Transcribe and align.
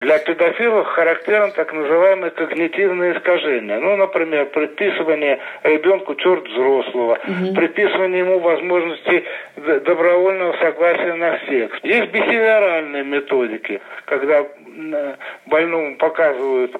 Для 0.00 0.18
педофилов 0.18 0.86
характерно 0.86 1.50
так 1.52 1.74
называемое 1.74 2.30
когнитивное 2.30 3.18
искажение. 3.18 3.78
Ну, 3.80 3.96
например, 3.96 4.46
предписывание 4.46 5.40
ребенку 5.62 6.14
черт 6.14 6.48
взрослого, 6.48 7.18
угу. 7.22 7.54
приписывание 7.54 8.20
ему 8.20 8.38
возможности 8.38 9.24
добровольного 9.56 10.56
согласия 10.56 11.12
на 11.12 11.38
секс. 11.40 11.78
Есть 11.82 12.12
бихевиоральные 12.12 13.04
методики, 13.04 13.82
когда 14.06 14.46
больному 15.44 15.94
показывают 15.98 16.74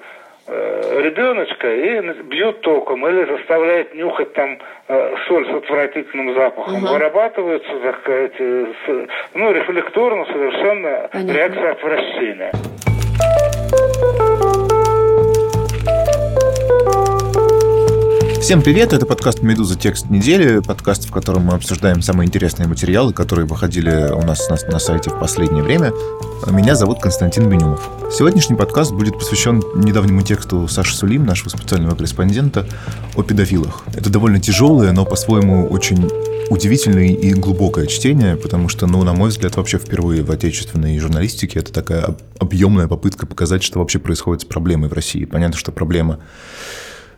э, 0.47 1.01
ребеночка 1.03 1.71
и 1.71 2.01
бьют 2.23 2.61
током 2.61 3.07
или 3.07 3.25
заставляют 3.37 3.93
нюхать 3.93 4.33
там 4.33 4.57
э, 4.87 5.15
соль 5.27 5.45
с 5.45 5.53
отвратительным 5.57 6.33
запахом. 6.33 6.85
Угу. 6.85 6.93
Вырабатываются, 6.93 7.71
так 7.83 7.99
сказать, 7.99 8.33
ну, 8.39 9.51
рефлекторно 9.51 10.25
совершенно 10.25 11.07
Понятно. 11.11 11.31
реакция 11.33 11.71
отвращения. 11.73 12.51
Всем 18.41 18.63
привет, 18.63 18.91
это 18.91 19.05
подкаст 19.05 19.43
«Медуза. 19.43 19.77
Текст 19.77 20.09
недели», 20.09 20.61
подкаст, 20.61 21.07
в 21.07 21.11
котором 21.11 21.43
мы 21.43 21.53
обсуждаем 21.53 22.01
самые 22.01 22.27
интересные 22.27 22.67
материалы, 22.67 23.13
которые 23.13 23.45
выходили 23.45 24.11
у 24.11 24.23
нас 24.23 24.49
на, 24.49 24.57
на 24.71 24.79
сайте 24.79 25.11
в 25.11 25.19
последнее 25.19 25.61
время. 25.61 25.93
Меня 26.49 26.73
зовут 26.73 26.99
Константин 26.99 27.47
Бенюмов. 27.47 27.87
Сегодняшний 28.11 28.55
подкаст 28.55 28.93
будет 28.93 29.13
посвящен 29.13 29.61
недавнему 29.75 30.23
тексту 30.23 30.67
Саши 30.67 30.95
Сулим, 30.95 31.23
нашего 31.23 31.49
специального 31.49 31.95
корреспондента, 31.95 32.65
о 33.15 33.21
педофилах. 33.21 33.83
Это 33.93 34.09
довольно 34.09 34.41
тяжелое, 34.41 34.91
но 34.91 35.05
по-своему 35.05 35.67
очень 35.67 36.09
удивительное 36.49 37.09
и 37.09 37.33
глубокое 37.33 37.85
чтение, 37.85 38.37
потому 38.37 38.69
что, 38.69 38.87
ну, 38.87 39.03
на 39.03 39.13
мой 39.13 39.29
взгляд, 39.29 39.55
вообще 39.55 39.77
впервые 39.77 40.23
в 40.23 40.31
отечественной 40.31 40.97
журналистике 40.97 41.59
это 41.59 41.71
такая 41.71 42.17
объемная 42.39 42.87
попытка 42.87 43.27
показать, 43.27 43.61
что 43.61 43.77
вообще 43.77 43.99
происходит 43.99 44.41
с 44.41 44.45
проблемой 44.45 44.89
в 44.89 44.93
России. 44.93 45.25
Понятно, 45.25 45.57
что 45.57 45.71
проблема 45.71 46.19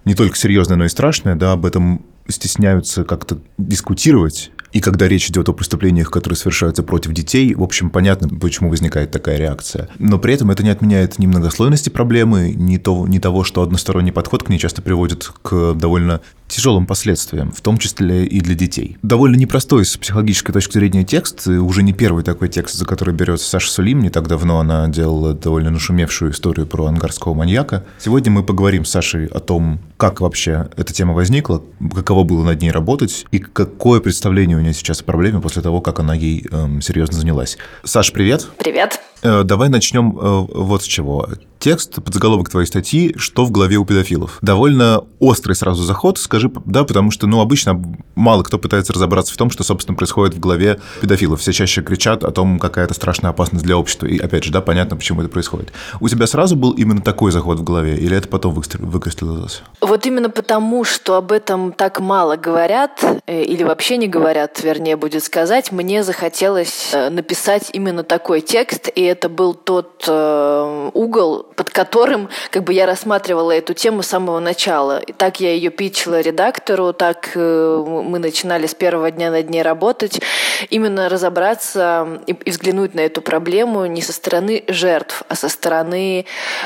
не 0.06 0.16
только 0.16 0.38
серьезная, 0.38 0.78
но 0.78 0.86
и 0.86 0.90
страшная, 0.90 1.36
да, 1.36 1.54
об 1.54 1.66
этом 1.66 2.06
стесняются 2.28 3.04
как-то 3.04 3.40
дискутировать. 3.58 4.52
И 4.72 4.80
когда 4.80 5.08
речь 5.08 5.30
идет 5.30 5.50
о 5.50 5.54
преступлениях, 5.54 6.10
которые 6.10 6.36
совершаются 6.36 6.82
против 6.82 7.12
детей, 7.12 7.54
в 7.54 7.62
общем, 7.62 7.92
понятно, 7.92 8.28
почему 8.28 8.70
возникает 8.70 9.12
такая 9.12 9.38
реакция. 9.38 9.90
Но 10.00 10.18
при 10.18 10.34
этом 10.34 10.50
это 10.50 10.64
не 10.64 10.70
отменяет 10.70 11.20
ни 11.20 11.28
многослойности 11.28 11.90
проблемы, 11.90 12.54
ни, 12.56 12.78
то, 12.78 13.08
ни 13.08 13.20
того, 13.20 13.44
что 13.44 13.62
односторонний 13.62 14.12
подход 14.12 14.44
к 14.44 14.50
ней 14.50 14.58
часто 14.58 14.82
приводит 14.82 15.32
к 15.44 15.76
довольно 15.76 16.22
тяжелым 16.48 16.86
последствиям, 16.86 17.52
в 17.52 17.62
том 17.62 17.78
числе 17.78 18.26
и 18.26 18.42
для 18.42 18.56
детей. 18.56 18.98
Довольно 19.02 19.36
непростой 19.36 19.86
с 19.86 19.98
психологической 19.98 20.54
точки 20.54 20.74
зрения 20.74 21.04
текст, 21.04 21.48
уже 21.48 21.84
не 21.84 21.94
первый 21.94 22.24
такой 22.24 22.50
текст, 22.50 22.76
за 22.76 22.86
который 22.86 23.14
берется 23.14 23.50
Саша 23.50 23.72
Сулим, 23.72 24.02
не 24.02 24.10
так 24.10 24.28
давно 24.28 24.60
она 24.60 24.88
делала 24.88 25.34
довольно 25.34 25.72
нашумевшую 25.72 26.32
историю 26.32 26.68
про 26.68 26.86
ангарского 26.86 27.34
маньяка. 27.34 27.84
Сегодня 28.00 28.32
мы 28.32 28.44
поговорим 28.44 28.86
с 28.86 28.92
Сашей 28.92 29.26
о 29.28 29.40
том, 29.40 29.80
как 29.98 30.22
вообще 30.22 30.70
эта 30.78 30.94
тема 30.94 31.14
возникла, 31.14 31.64
каково 31.94 32.24
было 32.24 32.44
над 32.44 32.62
ней 32.62 32.72
работать 32.72 33.26
и 33.32 33.40
какое 33.40 34.00
представление 34.00 34.58
у 34.58 34.62
нее 34.62 34.74
сейчас 34.74 35.02
о 35.02 35.04
проблеме 35.04 35.40
после 35.40 35.62
того, 35.62 35.82
как 35.82 36.00
она 36.00 36.14
ей 36.14 36.46
эм, 36.52 36.82
серьезно 36.82 37.18
занялась. 37.18 37.58
Саш, 37.84 38.12
привет. 38.12 38.48
Привет. 38.58 39.00
Э, 39.24 39.44
давай 39.44 39.70
начнем 39.70 40.18
э, 40.20 40.48
вот 40.54 40.84
с 40.84 40.86
чего. 40.86 41.28
Текст, 41.58 42.04
подзаголовок 42.04 42.50
твоей 42.50 42.68
статьи 42.68 43.16
«Что 43.16 43.46
в 43.46 43.52
голове 43.52 43.78
у 43.78 43.86
педофилов?». 43.86 44.38
Довольно 44.42 45.06
острый 45.20 45.54
сразу 45.54 45.82
заход, 45.84 46.18
скажи, 46.18 46.52
да, 46.66 46.84
потому 46.84 47.10
что, 47.10 47.26
ну, 47.26 47.40
обычно 47.40 47.82
мало 48.16 48.44
кто 48.44 48.60
пытается 48.60 48.92
разобраться 48.92 49.34
в 49.34 49.38
том, 49.38 49.50
что, 49.50 49.64
собственно, 49.64 49.96
происходит 49.96 50.36
в 50.36 50.42
голове 50.42 50.82
педофилов. 51.00 51.40
Все 51.40 51.54
чаще 51.54 51.82
кричат 51.82 52.26
о 52.26 52.32
том, 52.32 52.60
какая 52.60 52.84
это 52.84 52.94
страшная 52.94 53.30
опасность 53.30 53.64
для 53.64 53.78
общества. 53.78 54.08
И, 54.08 54.20
опять 54.20 54.44
же, 54.44 54.52
да, 54.52 54.60
понятно, 54.60 54.98
почему 54.98 55.22
это 55.22 55.30
происходит. 55.30 55.72
У 56.02 56.10
тебя 56.10 56.28
сразу 56.28 56.58
был 56.58 56.72
именно 56.72 57.02
такой 57.02 57.32
заход 57.32 57.60
в 57.60 57.64
голове, 57.64 57.96
или 57.96 58.18
это 58.18 58.28
потом 58.28 58.54
выкристаллизовалось? 58.54 59.62
Вот 59.80 60.06
именно 60.06 60.30
потому, 60.30 60.84
что 60.84 61.16
об 61.16 61.32
этом 61.32 61.72
так 61.72 62.02
мало 62.02 62.36
говорят, 62.36 63.02
э, 63.26 63.42
или 63.42 63.64
вообще 63.64 63.96
не 63.96 64.08
говорят, 64.08 64.62
вернее, 64.62 64.98
будет 64.98 65.24
сказать, 65.24 65.72
мне 65.72 66.04
захотелось 66.04 66.92
написать 67.10 67.70
именно 67.72 68.04
такой 68.04 68.42
текст, 68.42 68.90
и 68.94 69.13
это 69.14 69.30
был 69.30 69.54
тот 69.54 70.04
э, 70.08 70.90
угол, 70.94 71.44
под 71.56 71.70
которым 71.70 72.30
как 72.50 72.64
бы 72.64 72.74
я 72.74 72.86
рассматривала 72.86 73.52
эту 73.52 73.74
тему 73.74 74.04
с 74.04 74.08
самого 74.08 74.40
начала. 74.40 75.00
И 75.00 75.14
так 75.14 75.40
я 75.40 75.54
ее 75.54 75.70
пичила 75.70 76.20
редактору, 76.20 76.94
так 76.94 77.32
э, 77.36 77.84
мы 77.88 78.20
начинали 78.20 78.68
с 78.68 78.74
первого 78.74 79.12
дня 79.12 79.32
над 79.32 79.50
ней 79.50 79.62
работать, 79.62 80.22
именно 80.70 81.10
разобраться 81.10 82.22
и, 82.28 82.34
и 82.34 82.52
взглянуть 82.52 82.96
на 82.96 83.02
эту 83.02 83.22
проблему 83.22 83.86
не 83.86 84.02
со 84.02 84.14
стороны 84.14 84.64
жертв, 84.68 85.24
а 85.30 85.36
со 85.36 85.50
стороны, 85.50 86.26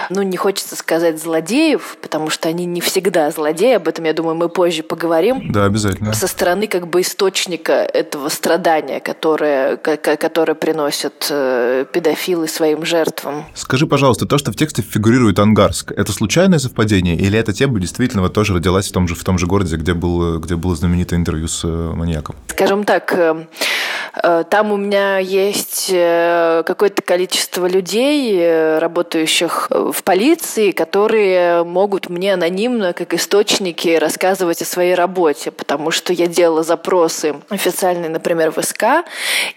ну, 0.09 0.21
не 0.21 0.37
хочется 0.37 0.75
сказать 0.75 1.21
злодеев, 1.21 1.97
потому 2.01 2.29
что 2.29 2.49
они 2.49 2.65
не 2.65 2.81
всегда 2.81 3.29
злодеи, 3.31 3.75
об 3.75 3.87
этом, 3.87 4.05
я 4.05 4.13
думаю, 4.13 4.35
мы 4.35 4.49
позже 4.49 4.83
поговорим. 4.83 5.51
Да, 5.51 5.65
обязательно. 5.65 6.13
Со 6.13 6.27
стороны 6.27 6.67
как 6.67 6.87
бы 6.87 7.01
источника 7.01 7.73
этого 7.73 8.29
страдания, 8.29 8.99
которое, 8.99 9.77
которое 9.77 10.55
приносят 10.55 11.27
э, 11.29 11.85
педофилы 11.91 12.36
силы 12.37 12.47
своим 12.47 12.85
жертвам. 12.85 13.45
Скажи, 13.53 13.87
пожалуйста, 13.87 14.25
то, 14.25 14.37
что 14.37 14.51
в 14.51 14.55
тексте 14.55 14.81
фигурирует 14.81 15.39
Ангарск, 15.39 15.91
это 15.91 16.11
случайное 16.11 16.59
совпадение 16.59 17.15
или 17.15 17.37
эта 17.37 17.51
тема 17.53 17.79
действительно 17.79 18.21
вот 18.21 18.33
тоже 18.33 18.53
родилась 18.53 18.87
в 18.89 18.91
том 18.91 19.07
же, 19.07 19.15
в 19.15 19.23
том 19.23 19.39
же 19.39 19.47
городе, 19.47 19.75
где, 19.75 19.93
был, 19.93 20.39
где 20.39 20.55
было 20.55 20.75
знаменитое 20.75 21.19
интервью 21.19 21.47
с 21.47 21.63
э, 21.63 21.67
маньяком? 21.67 22.35
Скажем 22.47 22.83
так, 22.83 23.13
э, 23.13 23.47
там 24.49 24.71
у 24.71 24.77
меня 24.77 25.19
есть 25.19 25.87
какое-то 25.87 27.01
количество 27.01 27.67
людей, 27.67 28.79
работающих 28.79 29.67
в 29.69 30.03
полиции, 30.03 30.71
которые 30.71 31.63
могут 31.63 32.09
мне 32.09 32.33
анонимно, 32.33 32.93
как 32.93 33.13
источники, 33.13 33.89
рассказывать 33.97 34.61
о 34.61 34.65
своей 34.65 34.95
работе, 34.95 35.51
потому 35.51 35.91
что 35.91 36.13
я 36.13 36.27
делала 36.27 36.63
запросы 36.63 37.35
официальные, 37.49 38.09
например, 38.09 38.51
в 38.51 38.61
СК, 38.63 39.05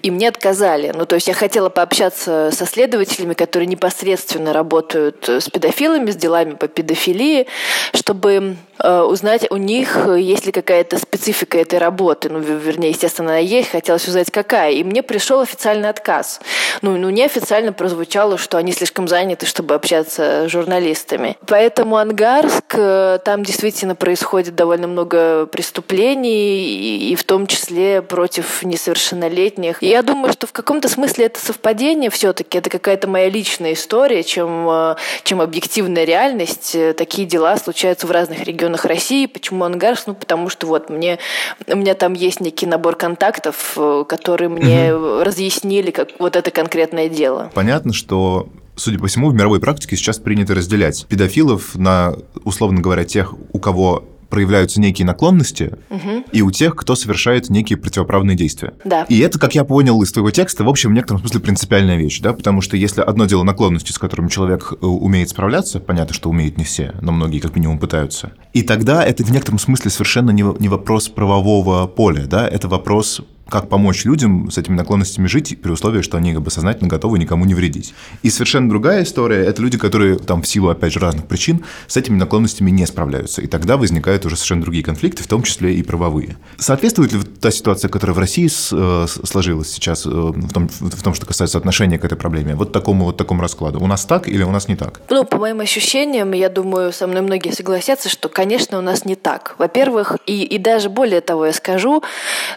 и 0.03 0.10
мне 0.10 0.28
отказали. 0.28 0.92
Ну, 0.94 1.06
то 1.06 1.16
есть 1.16 1.28
я 1.28 1.34
хотела 1.34 1.69
пообщаться 1.69 2.50
со 2.53 2.66
следователями, 2.66 3.34
которые 3.34 3.66
непосредственно 3.66 4.53
работают 4.53 5.28
э, 5.28 5.41
с 5.41 5.48
педофилами, 5.48 6.10
с 6.10 6.16
делами 6.16 6.54
по 6.54 6.69
педофилии, 6.69 7.47
чтобы 7.94 8.32
э, 8.32 8.54
узнать 8.82 9.50
у 9.50 9.56
них, 9.56 9.96
есть 10.16 10.46
ли 10.46 10.52
какая-то 10.52 10.98
специфика 10.98 11.58
этой 11.58 11.78
работы. 11.78 12.28
Ну, 12.28 12.38
вернее, 12.38 12.91
естественно, 12.91 13.30
она 13.30 13.38
есть, 13.38 13.70
хотелось 13.70 14.06
узнать, 14.08 14.30
какая. 14.30 14.72
И 14.72 14.84
мне 14.84 15.02
пришел 15.02 15.41
официальный 15.41 15.88
отказ. 15.88 16.41
Ну, 16.82 16.96
ну, 16.96 17.10
неофициально 17.10 17.72
прозвучало, 17.72 18.38
что 18.38 18.56
они 18.56 18.72
слишком 18.72 19.08
заняты, 19.08 19.46
чтобы 19.46 19.74
общаться 19.74 20.46
с 20.46 20.50
журналистами. 20.50 21.36
Поэтому 21.46 21.96
Ангарск, 21.96 22.74
э, 22.76 23.18
там 23.24 23.42
действительно 23.42 23.94
происходит 23.94 24.54
довольно 24.54 24.86
много 24.86 25.47
преступлений, 25.47 27.10
и, 27.10 27.14
в 27.16 27.24
том 27.24 27.47
числе 27.47 28.02
против 28.02 28.62
несовершеннолетних. 28.62 29.82
Я 29.82 30.02
думаю, 30.02 30.32
что 30.32 30.47
в 30.47 30.52
каком-то 30.52 30.88
смысле 30.88 31.26
это 31.26 31.41
совпадение 31.41 32.10
все-таки 32.10 32.58
это 32.58 32.70
какая-то 32.70 33.08
моя 33.08 33.28
личная 33.28 33.72
история, 33.72 34.22
чем, 34.22 34.68
э, 34.68 34.97
чем 35.24 35.41
объективная 35.41 36.04
реальность. 36.04 36.74
Э, 36.74 36.92
такие 36.92 37.26
дела 37.26 37.56
случаются 37.56 38.06
в 38.06 38.10
разных 38.10 38.44
регионах 38.44 38.69
России. 38.84 39.26
Почему 39.26 39.64
Ангарск? 39.64 40.06
Ну, 40.06 40.14
потому 40.14 40.48
что 40.48 40.66
вот 40.66 40.91
мне, 40.91 41.19
у 41.66 41.76
меня 41.76 41.94
там 41.94 42.12
есть 42.12 42.41
некий 42.41 42.66
набор 42.66 42.97
контактов, 42.97 43.75
э, 43.76 44.04
которые 44.08 44.48
мне 44.48 44.94
угу. 44.94 45.25
разъяснили 45.25 45.91
как 45.91 46.08
вот 46.19 46.36
это 46.36 46.50
конкретное 46.50 47.09
дело. 47.09 47.50
Понятно, 47.54 47.92
что 47.92 48.48
судя 48.76 48.98
по 48.98 49.06
всему, 49.06 49.30
в 49.30 49.34
мировой 49.34 49.60
практике 49.60 49.97
сейчас 49.97 50.19
принято 50.19 50.54
разделять 50.54 51.06
педофилов 51.06 51.75
на, 51.75 52.14
условно 52.44 52.80
говоря, 52.80 53.04
тех, 53.04 53.34
у 53.53 53.59
кого 53.59 54.04
проявляются 54.30 54.80
некие 54.80 55.06
наклонности, 55.06 55.72
угу. 55.91 56.24
и 56.32 56.42
у 56.42 56.50
тех, 56.50 56.76
кто 56.76 56.94
совершает 56.94 57.50
некие 57.50 57.76
противоправные 57.76 58.36
действия. 58.36 58.72
Да. 58.84 59.04
И 59.08 59.18
это, 59.18 59.38
как 59.38 59.54
я 59.54 59.64
понял 59.64 60.00
из 60.02 60.12
твоего 60.12 60.30
текста, 60.30 60.64
в 60.64 60.68
общем, 60.68 60.91
в 60.91 60.92
некотором 60.92 61.20
смысле 61.20 61.41
принципиальная 61.41 61.96
вещь, 61.96 62.20
да, 62.20 62.32
потому 62.32 62.60
что 62.60 62.76
если 62.76 63.00
одно 63.00 63.26
дело 63.26 63.42
наклонности, 63.42 63.92
с 63.92 63.98
которыми 63.98 64.28
человек 64.28 64.72
э, 64.72 64.86
умеет 64.86 65.30
справляться, 65.30 65.80
понятно, 65.80 66.15
что 66.15 66.30
умеет 66.30 66.56
не 66.56 66.65
все, 66.65 66.94
но 67.00 67.12
многие 67.12 67.41
как 67.41 67.56
минимум 67.56 67.78
пытаются, 67.78 68.32
и 68.53 68.62
тогда 68.62 69.04
это 69.04 69.24
в 69.24 69.30
некотором 69.32 69.59
смысле 69.59 69.91
совершенно 69.91 70.30
не, 70.30 70.42
не 70.60 70.68
вопрос 70.68 71.09
правового 71.09 71.86
поля, 71.86 72.27
да, 72.27 72.48
это 72.48 72.68
вопрос 72.68 73.21
как 73.50 73.68
помочь 73.68 74.04
людям 74.04 74.50
с 74.50 74.58
этими 74.58 74.74
наклонностями 74.74 75.26
жить 75.26 75.60
при 75.60 75.70
условии, 75.70 76.02
что 76.02 76.16
они 76.16 76.32
как 76.32 76.42
бы 76.42 76.50
сознательно 76.50 76.88
готовы 76.88 77.18
никому 77.18 77.44
не 77.44 77.54
вредить. 77.54 77.94
И 78.22 78.30
совершенно 78.30 78.68
другая 78.68 79.02
история– 79.02 79.44
это 79.47 79.60
люди, 79.60 79.76
которые 79.78 80.18
там 80.18 80.42
в 80.42 80.47
силу, 80.47 80.68
опять 80.68 80.92
же, 80.92 81.00
разных 81.00 81.26
причин 81.26 81.64
с 81.86 81.97
этими 81.97 82.16
наклонностями 82.16 82.70
не 82.70 82.86
справляются. 82.86 83.42
И 83.42 83.47
тогда 83.47 83.76
возникают 83.76 84.24
уже 84.24 84.36
совершенно 84.36 84.62
другие 84.62 84.84
конфликты, 84.84 85.22
в 85.22 85.26
том 85.26 85.42
числе 85.42 85.74
и 85.74 85.82
правовые. 85.82 86.36
Соответствует 86.58 87.12
ли 87.12 87.20
та 87.22 87.50
ситуация, 87.50 87.88
которая 87.88 88.14
в 88.14 88.18
России 88.18 88.48
э, 88.48 89.06
сложилась 89.06 89.70
сейчас 89.70 90.06
э, 90.06 90.08
в 90.10 90.53
том, 90.53 90.68
в 90.68 91.03
том, 91.03 91.14
что 91.14 91.26
касается 91.26 91.58
отношения 91.58 91.98
к 91.98 92.04
этой 92.04 92.16
проблеме, 92.16 92.54
вот 92.54 92.72
такому 92.72 93.06
вот 93.06 93.16
такому 93.16 93.42
раскладу? 93.42 93.80
У 93.80 93.86
нас 93.86 94.04
так 94.04 94.28
или 94.28 94.42
у 94.42 94.50
нас 94.50 94.68
не 94.68 94.76
так? 94.76 95.00
Ну, 95.10 95.24
по 95.24 95.36
моим 95.36 95.60
ощущениям, 95.60 96.32
я 96.32 96.48
думаю, 96.48 96.92
со 96.92 97.06
мной 97.06 97.22
многие 97.22 97.53
согласятся, 97.53 98.08
что, 98.08 98.28
конечно, 98.28 98.78
у 98.78 98.82
нас 98.82 99.04
не 99.04 99.16
так. 99.16 99.54
Во-первых, 99.58 100.16
и, 100.26 100.44
и 100.44 100.58
даже 100.58 100.88
более 100.88 101.20
того 101.20 101.46
я 101.46 101.53
скажу, 101.53 102.03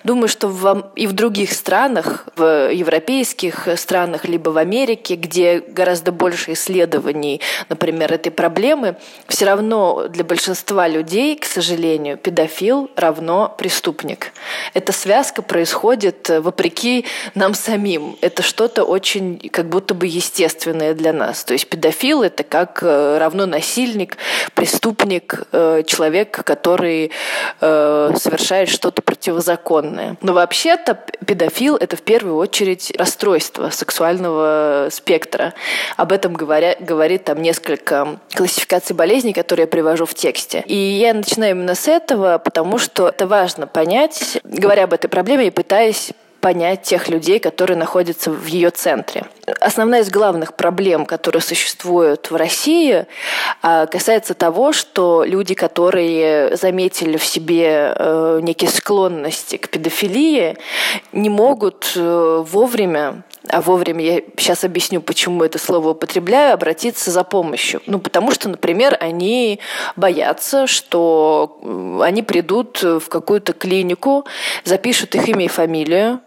думаю, 0.03 0.27
что 0.27 0.47
во, 0.47 0.82
и 0.95 1.07
в 1.07 1.13
других 1.13 1.53
странах, 1.53 2.27
в 2.35 2.71
европейских 2.71 3.67
странах, 3.75 4.25
либо 4.25 4.49
в 4.49 4.57
Америке, 4.57 5.15
где 5.15 5.59
гораздо 5.59 6.11
больше 6.11 6.53
исследований, 6.53 7.41
например, 7.69 8.13
этой 8.13 8.31
проблемы, 8.31 8.95
все 9.27 9.45
равно 9.45 10.07
для 10.07 10.23
большинства 10.23 10.87
людей, 10.87 11.37
к 11.37 11.45
сожалению, 11.45 12.17
педофил 12.17 12.89
равно 12.95 13.53
преступник. 13.57 14.31
Эта 14.73 14.91
связка 14.91 15.41
происходит 15.41 16.29
вопреки 16.29 17.05
нам 17.35 17.53
самим. 17.53 18.17
Это 18.21 18.43
что-то 18.43 18.83
очень 18.83 19.39
как 19.51 19.69
будто 19.69 19.93
бы 19.93 20.07
естественное 20.07 20.93
для 20.93 21.13
нас. 21.13 21.43
То 21.43 21.53
есть 21.53 21.67
педофил– 21.67 22.21
это 22.23 22.43
как 22.43 22.79
э, 22.83 23.17
равно 23.17 23.45
насильник, 23.45 24.17
преступник, 24.53 25.43
э, 25.51 25.83
человек, 25.85 26.43
который 26.43 27.11
э, 27.61 28.13
совершает 28.17 28.69
что-то 28.69 29.01
противозаконное. 29.01 30.17
Но 30.21 30.33
вообще-то 30.73 30.99
педофил– 31.25 31.75
это 31.79 31.95
в 31.95 32.01
первую 32.01 32.35
очередь 32.37 32.91
расстройство 32.97 33.69
сексуального 33.69 34.87
спектра. 34.91 35.53
Об 35.97 36.11
этом 36.11 36.33
говоря, 36.33 36.75
говорит 36.79 37.25
там 37.25 37.41
несколько 37.41 38.19
классификаций 38.33 38.95
болезней, 38.95 39.33
которые 39.33 39.63
я 39.63 39.67
привожу 39.67 40.05
в 40.05 40.13
тексте. 40.13 40.63
И 40.65 40.75
я 40.75 41.13
начинаю 41.13 41.51
именно 41.51 41.75
с 41.75 41.87
этого, 41.87 42.37
потому 42.37 42.77
что 42.77 43.09
это 43.09 43.27
важно 43.27 43.67
понять, 43.67 44.39
говоря 44.43 44.85
об 44.85 44.93
этой 44.93 45.07
проблеме 45.07 45.47
и 45.47 45.51
пытаясь 45.51 46.11
понять 46.43 46.81
тех 46.81 47.07
людей, 47.07 47.39
которые 47.39 47.77
находятся 47.77 48.29
в 48.29 48.45
ее 48.47 48.69
центре. 48.69 49.23
Основная 49.61 50.01
из 50.01 50.09
главных 50.09 50.55
проблем, 50.55 51.05
которые 51.05 51.41
существуют 51.41 52.31
в 52.31 52.35
России, 52.35 53.05
а, 53.61 53.85
касается 53.85 54.33
того, 54.33 54.73
что 54.73 55.23
люди, 55.23 55.53
которые 55.53 56.57
заметили 56.57 57.15
в 57.15 57.25
себе 57.25 57.93
э, 57.95 58.39
некие 58.41 58.69
склонности 58.69 59.55
к 59.55 59.69
педофилии, 59.69 60.57
не 61.13 61.29
могут 61.29 61.93
э, 61.95 62.43
вовремя 62.45 63.23
вовремя 63.51 64.03
я 64.03 64.21
сейчас 64.37 64.63
объясню, 64.63 65.01
почему 65.01 65.43
это 65.43 65.57
слово 65.59 65.89
употребляю, 65.89 66.53
обратиться 66.53 67.11
за 67.11 67.23
помощью. 67.23 67.81
Ну, 67.85 67.99
потому 67.99 68.31
что, 68.31 68.49
например, 68.49 68.97
они 68.99 69.59
боятся, 69.95 70.67
что 70.67 71.59
они 72.01 72.23
придут 72.23 72.81
в 72.81 73.07
какую-то 73.09 73.53
клинику, 73.53 74.25
запишут 74.63 75.15
их 75.15 75.27
имя 75.27 75.45
и 75.45 75.49
фамилию, 75.49 76.21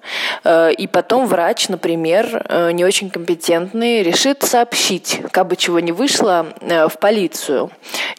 и 0.79 0.87
потом 0.87 1.27
врач, 1.27 1.69
например, 1.69 2.47
э, 2.49 2.73
не 2.73 2.85
очень 2.85 3.11
компетентный, 3.11 4.03
решит 4.03 4.43
сообщить, 4.43 5.21
как 5.31 5.49
бы 5.49 5.57
чего 5.57 5.81
не 5.81 5.93
вышло, 5.93 6.47
э, 6.61 6.89
в 6.89 6.99
полицию. 6.99 7.71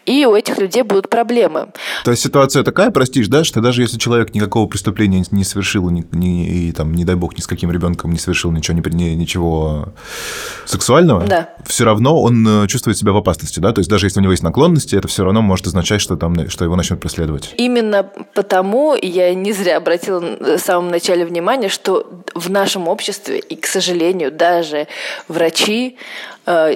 И 0.05 0.25
у 0.25 0.35
этих 0.35 0.57
людей 0.57 0.83
будут 0.83 1.09
проблемы. 1.09 1.67
То 2.03 2.11
есть 2.11 2.23
ситуация 2.23 2.63
такая, 2.63 2.91
простишь, 2.91 3.27
да, 3.27 3.43
что 3.43 3.61
даже 3.61 3.81
если 3.81 3.97
человек 3.97 4.33
никакого 4.33 4.67
преступления 4.67 5.23
не 5.31 5.43
совершил, 5.43 5.89
ни, 5.89 6.05
ни, 6.11 6.47
и, 6.47 6.71
там, 6.71 6.93
не 6.93 7.05
дай 7.05 7.15
бог, 7.15 7.37
ни 7.37 7.41
с 7.41 7.47
каким 7.47 7.71
ребенком 7.71 8.11
не 8.11 8.19
совершил 8.19 8.51
ничего 8.51 8.77
не 8.77 9.15
ничего 9.15 9.89
сексуального, 10.65 11.25
да. 11.25 11.49
все 11.65 11.85
равно 11.85 12.21
он 12.21 12.63
э, 12.63 12.67
чувствует 12.67 12.97
себя 12.97 13.11
в 13.11 13.17
опасности, 13.17 13.59
да? 13.59 13.73
То 13.73 13.79
есть 13.79 13.89
даже 13.89 14.05
если 14.05 14.19
у 14.19 14.23
него 14.23 14.31
есть 14.31 14.43
наклонности, 14.43 14.95
это 14.95 15.07
все 15.07 15.23
равно 15.23 15.41
может 15.41 15.67
означать, 15.67 16.01
что, 16.01 16.15
там, 16.15 16.49
что 16.49 16.63
его 16.63 16.75
начнут 16.75 16.99
преследовать. 16.99 17.53
Именно 17.57 18.09
потому 18.33 18.95
я 18.95 19.33
не 19.33 19.53
зря 19.53 19.77
обратила 19.77 20.19
в 20.19 20.57
самом 20.57 20.89
начале 20.89 21.25
внимание, 21.25 21.69
что 21.69 22.16
в 22.35 22.49
нашем 22.49 22.87
обществе, 22.87 23.39
и, 23.39 23.55
к 23.55 23.65
сожалению, 23.65 24.31
даже 24.31 24.87
врачи 25.27 25.97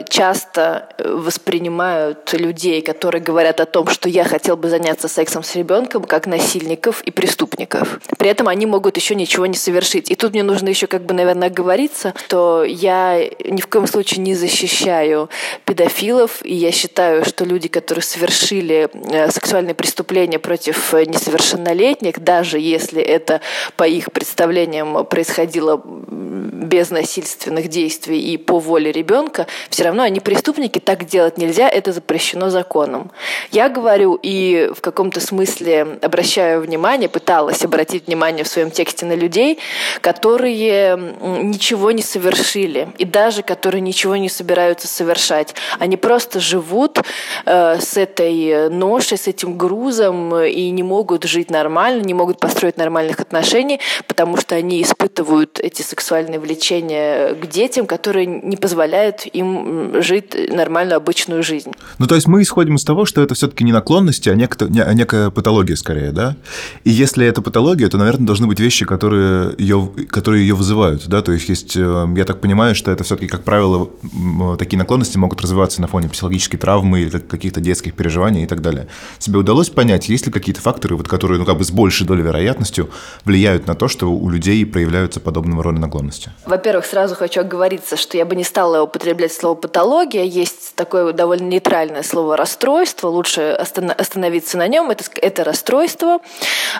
часто 0.09 0.89
воспринимают 1.00 2.33
людей, 2.33 2.81
которые 2.81 3.21
говорят 3.21 3.62
о 3.62 3.65
том, 3.65 3.88
что 3.88 4.09
я 4.09 4.25
хотел 4.25 4.57
бы 4.57 4.69
заняться 4.69 5.07
сексом 5.07 5.44
с 5.44 5.56
ребенком, 5.56 6.03
как 6.03 6.27
насильников 6.27 7.01
и 7.03 7.12
преступников. 7.12 8.00
При 8.18 8.29
этом 8.29 8.47
они 8.47 8.65
могут 8.65 8.97
еще 8.97 9.15
ничего 9.15 9.45
не 9.45 9.56
совершить. 9.56 10.12
И 10.12 10.15
тут 10.15 10.33
мне 10.33 10.44
нужно 10.44 10.69
еще, 10.69 10.88
как 10.88 11.06
бы, 11.06 11.13
наверное, 11.13 11.47
оговориться, 11.47 12.13
что 12.25 12.63
я 12.63 13.18
ни 13.45 13.62
в 13.62 13.68
коем 13.68 13.88
случае 13.88 14.21
не 14.21 14.35
защищаю 14.35 15.29
педофилов, 15.65 16.44
и 16.44 16.53
я 16.53 16.71
считаю, 16.71 17.24
что 17.24 17.45
люди, 17.45 17.67
которые 17.67 18.03
совершили 18.03 18.89
э, 18.94 19.31
сексуальные 19.31 19.75
преступления 19.75 20.39
против 20.39 20.94
несовершеннолетних, 20.94 22.19
даже 22.19 22.59
если 22.59 23.01
это 23.01 23.41
по 23.77 23.88
их 23.88 24.12
представлениям 24.12 25.06
происходило 25.06 25.81
без 26.62 26.92
насильственных 26.92 27.68
действий 27.68 28.22
и 28.22 28.38
по 28.38 28.60
воле 28.60 28.92
ребенка, 28.92 29.48
все 29.69 29.84
равно 29.84 30.04
они 30.04 30.19
преступники, 30.19 30.80
так 30.80 31.06
делать 31.06 31.38
нельзя, 31.38 31.68
это 31.68 31.92
запрещено 31.92 32.50
законом. 32.50 33.12
Я 33.52 33.68
говорю 33.68 34.19
и 34.22 34.69
в 34.75 34.81
каком-то 34.81 35.19
смысле 35.19 35.98
обращаю 36.02 36.62
внимание, 36.62 37.10
пыталась 37.10 37.66
обратить 37.66 38.08
внимание 38.08 38.44
в 38.44 38.48
своем 38.48 38.69
тексте 38.69 39.06
на 39.06 39.13
людей, 39.13 39.58
которые 40.02 40.98
ничего 41.22 41.92
не 41.92 42.04
совершили, 42.04 42.90
и 43.00 43.06
даже 43.06 43.42
которые 43.42 43.81
ничего 43.81 44.16
не 44.16 44.30
собираются 44.30 44.88
совершать. 44.88 45.56
Они 45.80 45.98
просто 45.98 46.40
живут 46.40 47.00
э, 47.46 47.80
с 47.80 47.98
этой 47.98 48.69
ношей, 48.69 49.18
с 49.18 49.28
этим 49.28 49.58
грузом 49.58 50.38
и 50.38 50.69
не 50.69 50.84
могут 50.84 51.24
жить 51.24 51.50
нормально, 51.50 52.04
не 52.04 52.13
могут 52.13 52.40
построить 52.40 52.78
нормальных 52.78 53.19
отношений, 53.19 53.80
потому 54.08 54.38
что 54.38 54.56
они 54.56 54.81
испытывают 54.84 55.60
эти 55.60 55.81
сексуальные 55.81 56.40
влечения 56.51 57.33
к 57.33 57.48
детям, 57.48 57.86
которые 57.86 58.25
не 58.25 58.57
позволяют 58.57 59.25
им 59.25 60.01
жить 60.01 60.36
нормальную 60.50 60.98
обычную 60.98 61.44
жизнь. 61.44 61.71
Ну, 61.98 62.07
то 62.07 62.15
есть 62.15 62.27
мы 62.27 62.42
исходим 62.42 62.75
из 62.75 62.83
того, 62.83 63.06
что 63.06 63.21
это 63.21 63.36
все-таки 63.36 63.63
не 63.63 63.71
наклонности, 63.71 64.30
а, 64.30 64.36
некто, 64.36 64.65
а 64.65 64.94
некая 64.94 65.30
патология 65.30 65.75
скорее, 65.75 66.12
да? 66.12 66.36
И 66.83 66.89
если 66.89 67.25
это 67.25 67.42
патология, 67.42 67.88
то, 67.88 67.98
наверное, 67.98 68.27
должны 68.27 68.48
быть 68.48 68.59
вещи, 68.59 68.86
которые 68.86 69.56
ее, 69.57 69.89
которые 70.09 70.48
ее 70.48 70.56
вызывают, 70.56 71.07
да? 71.07 71.21
То 71.21 71.31
есть 71.31 71.50
есть, 71.50 71.77
э, 71.77 72.07
я 72.15 72.25
так 72.25 72.42
понимаю, 72.42 72.75
что 72.75 72.92
это 72.92 73.03
все-таки, 73.03 73.27
как 73.27 73.44
правило, 73.44 73.89
такие 74.57 74.77
наклонности 74.77 75.18
могут 75.18 75.42
развиваться 75.42 75.81
на 75.81 75.88
фоне 75.88 76.09
психологической 76.09 76.59
травмы 76.59 77.01
или 77.01 77.09
каких-то 77.09 77.62
детских 77.62 77.94
переживаний 77.94 78.44
и 78.44 78.48
так 78.48 78.62
далее. 78.62 78.88
Тебе 79.19 79.39
удалось 79.39 79.69
понять, 79.69 80.09
есть 80.09 80.25
ли 80.25 80.31
какие-то 80.31 80.62
факторы, 80.62 80.95
вот, 80.95 81.07
которые, 81.07 81.39
ну, 81.39 81.45
как 81.45 81.57
бы 81.57 81.63
с 81.63 81.71
большей 81.71 82.06
долей 82.06 82.24
вероятностью 82.24 82.89
влияют 83.25 83.68
на 83.68 83.75
то, 83.75 83.88
что 83.88 84.12
у 84.12 84.30
людей 84.30 84.65
проявляются 84.65 85.19
подобного 85.19 85.63
рода 85.63 85.80
наклонности? 85.80 86.31
Во-первых, 86.45 86.85
сразу 86.85 87.15
хочу 87.15 87.41
оговориться, 87.41 87.97
что 87.97 88.17
я 88.17 88.25
бы 88.25 88.35
не 88.35 88.43
стала 88.43 88.81
употреблять 88.81 89.31
слово 89.31 89.55
патология, 89.55 90.23
есть 90.23 90.75
такое 90.75 91.13
довольно 91.13 91.47
нейтральное 91.47 92.03
слово 92.03 92.35
расстройство, 92.35 93.09
лучше 93.09 93.51
остановиться 93.51 94.57
на 94.57 94.67
нем, 94.67 94.89
это, 94.89 95.03
это 95.21 95.43
расстройство. 95.43 96.19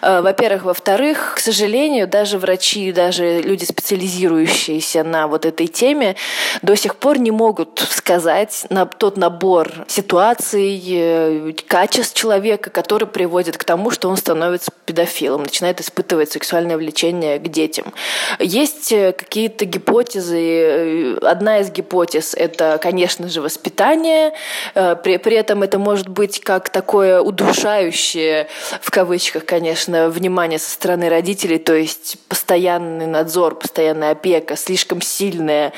Э, 0.02 0.22
во-первых. 0.22 0.64
Во-вторых, 0.64 1.34
к 1.36 1.40
сожалению, 1.40 2.08
даже 2.08 2.38
врачи, 2.38 2.92
даже 2.92 3.42
люди, 3.42 3.66
специализирующиеся 3.66 5.04
на 5.04 5.28
вот 5.28 5.46
этой 5.46 5.68
теме, 5.68 6.16
до 6.62 6.76
сих 6.76 6.96
пор 6.96 7.20
не 7.20 7.32
могут 7.32 7.80
сказать 7.90 8.66
на 8.70 8.86
тот 8.86 9.18
набор 9.18 9.72
ситуаций, 9.88 10.82
э, 10.88 11.54
качеств 11.68 12.16
человека, 12.16 12.70
который 12.70 13.08
приводит 13.08 13.58
к 13.58 13.64
тому, 13.64 13.92
что 13.92 14.10
он 14.10 14.18
становится 14.18 14.72
педофилом, 14.86 15.44
начинает 15.44 15.82
испытывать 15.82 16.32
сексуальное 16.32 16.78
влечение 16.78 17.40
к 17.40 17.48
детям. 17.48 17.94
Есть 18.40 18.92
э, 18.92 19.14
какие-то 19.52 19.66
гипотезы. 19.66 21.16
Одна 21.22 21.60
из 21.60 21.72
гипотез– 21.72 22.34
это 22.36 22.62
это, 22.62 22.78
конечно 22.82 23.30
же, 23.30 23.42
воспитание. 23.42 24.34
Э, 24.76 24.96
при, 24.96 25.18
при 25.18 25.36
этом 25.36 25.64
это 25.64 25.80
может 25.80 26.08
быть 26.08 26.40
как 26.42 26.70
такое 26.70 27.22
удушающее, 27.22 28.48
в 28.82 28.92
кавычках, 28.92 29.46
конечно, 29.46 30.10
внимание 30.10 30.60
со 30.60 30.70
стороны 30.70 31.10
родителей, 31.10 31.58
то 31.58 31.74
есть 31.74 32.18
постоянный 32.28 33.08
надзор, 33.08 33.56
постоянная 33.56 34.12
опека, 34.12 34.56
слишком 34.56 35.02
сильная 35.02 35.74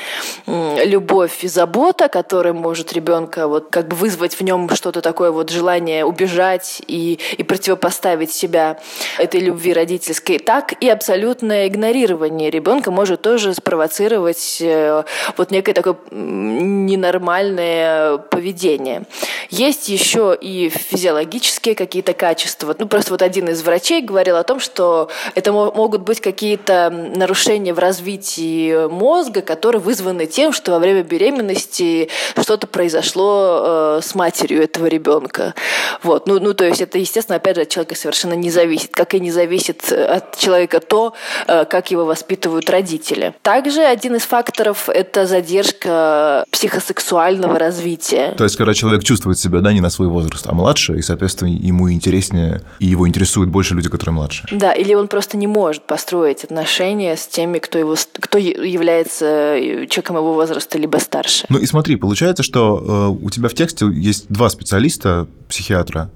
любовь 0.46 1.44
и 1.44 1.48
забота, 1.48 2.08
которая 2.08 2.52
может 2.52 2.92
ребенка 2.92 3.48
вот 3.48 3.68
как 3.70 3.88
бы 3.88 3.96
вызвать 3.96 4.34
в 4.34 4.40
нем 4.42 4.68
что-то 4.74 5.00
такое 5.00 5.30
вот 5.30 5.50
желание 5.50 6.04
убежать 6.04 6.82
и, 6.86 7.18
и 7.38 7.42
противопоставить 7.42 8.32
себя 8.32 8.78
этой 9.18 9.40
любви 9.40 9.72
родительской, 9.72 10.38
так 10.38 10.72
и 10.82 10.88
абсолютное 10.88 11.66
игнорирование 11.66 12.50
ребенка 12.50 12.90
может 12.90 13.22
тоже 13.22 13.54
спровоцировать 13.64 14.58
э, 14.60 15.04
вот 15.38 15.50
некое 15.50 15.72
такое 15.72 15.96
ненормальное 16.10 18.18
поведение. 18.18 19.04
Есть 19.48 19.88
еще 19.88 20.36
и 20.38 20.68
физиологические 20.68 21.74
какие-то 21.74 22.12
качества. 22.12 22.76
Ну, 22.78 22.86
просто 22.86 23.12
вот 23.12 23.22
один 23.22 23.48
из 23.48 23.62
врачей 23.62 24.02
говорил 24.02 24.36
о 24.36 24.42
том, 24.42 24.60
что 24.60 25.08
это 25.34 25.50
могут 25.52 26.02
быть 26.02 26.20
какие-то 26.20 26.90
нарушения 26.90 27.72
в 27.72 27.78
развитии 27.78 28.86
мозга, 28.88 29.40
которые 29.40 29.80
вызваны 29.80 30.26
тем, 30.26 30.52
что 30.52 30.72
во 30.72 30.78
время 30.78 31.02
беременности 31.02 32.10
что-то 32.38 32.66
произошло 32.66 33.96
э, 33.96 34.00
с 34.02 34.14
матерью 34.14 34.62
этого 34.62 34.86
ребенка. 34.86 35.54
Вот. 36.02 36.26
Ну, 36.26 36.38
ну, 36.38 36.52
то 36.52 36.66
есть 36.66 36.82
это, 36.82 36.98
естественно, 36.98 37.36
опять 37.36 37.56
же, 37.56 37.62
от 37.62 37.70
человека 37.70 37.94
совершенно 37.94 38.34
не 38.34 38.50
зависит. 38.50 38.90
Как 38.92 39.14
и 39.14 39.20
не 39.20 39.30
зависит 39.30 39.90
от 39.90 40.36
человека 40.36 40.80
то, 40.80 41.14
э, 41.46 41.64
как 41.64 41.90
его 41.90 42.04
воспитывают 42.04 42.68
родители. 42.68 43.32
Также 43.44 43.82
один 43.82 44.16
из 44.16 44.22
факторов– 44.22 44.88
это 44.92 45.26
задержка 45.26 46.46
психосексуального 46.50 47.58
развития. 47.58 48.32
То 48.38 48.44
есть, 48.44 48.56
когда 48.56 48.72
человек 48.72 49.04
чувствует 49.04 49.38
себя, 49.38 49.60
да, 49.60 49.70
не 49.70 49.82
на 49.82 49.90
свой 49.90 50.08
возраст, 50.08 50.46
а 50.48 50.54
младше, 50.54 50.96
и, 50.96 51.02
соответственно, 51.02 51.50
ему 51.50 51.92
интереснее, 51.92 52.62
и 52.78 52.86
его 52.86 53.06
интересуют 53.06 53.50
больше 53.50 53.74
люди, 53.74 53.90
которые 53.90 54.14
младше. 54.14 54.48
Да, 54.50 54.72
или 54.72 54.94
он 54.94 55.08
просто 55.08 55.36
не 55.36 55.46
может 55.46 55.86
построить 55.86 56.42
отношения 56.42 57.18
с 57.18 57.26
теми, 57.26 57.58
кто, 57.58 57.78
его, 57.78 57.96
кто 58.18 58.38
является 58.38 59.58
человеком 59.90 60.16
его 60.16 60.32
возраста, 60.32 60.78
либо 60.78 60.96
старше. 60.96 61.44
Ну 61.50 61.58
и 61.58 61.66
смотри, 61.66 61.96
получается, 61.96 62.42
что 62.42 63.12
э, 63.20 63.24
у 63.26 63.28
тебя 63.28 63.50
в 63.50 63.54
тексте 63.54 63.84
есть 63.92 64.24
два 64.30 64.48
специалиста, 64.48 65.26
психиатра, 65.48 66.10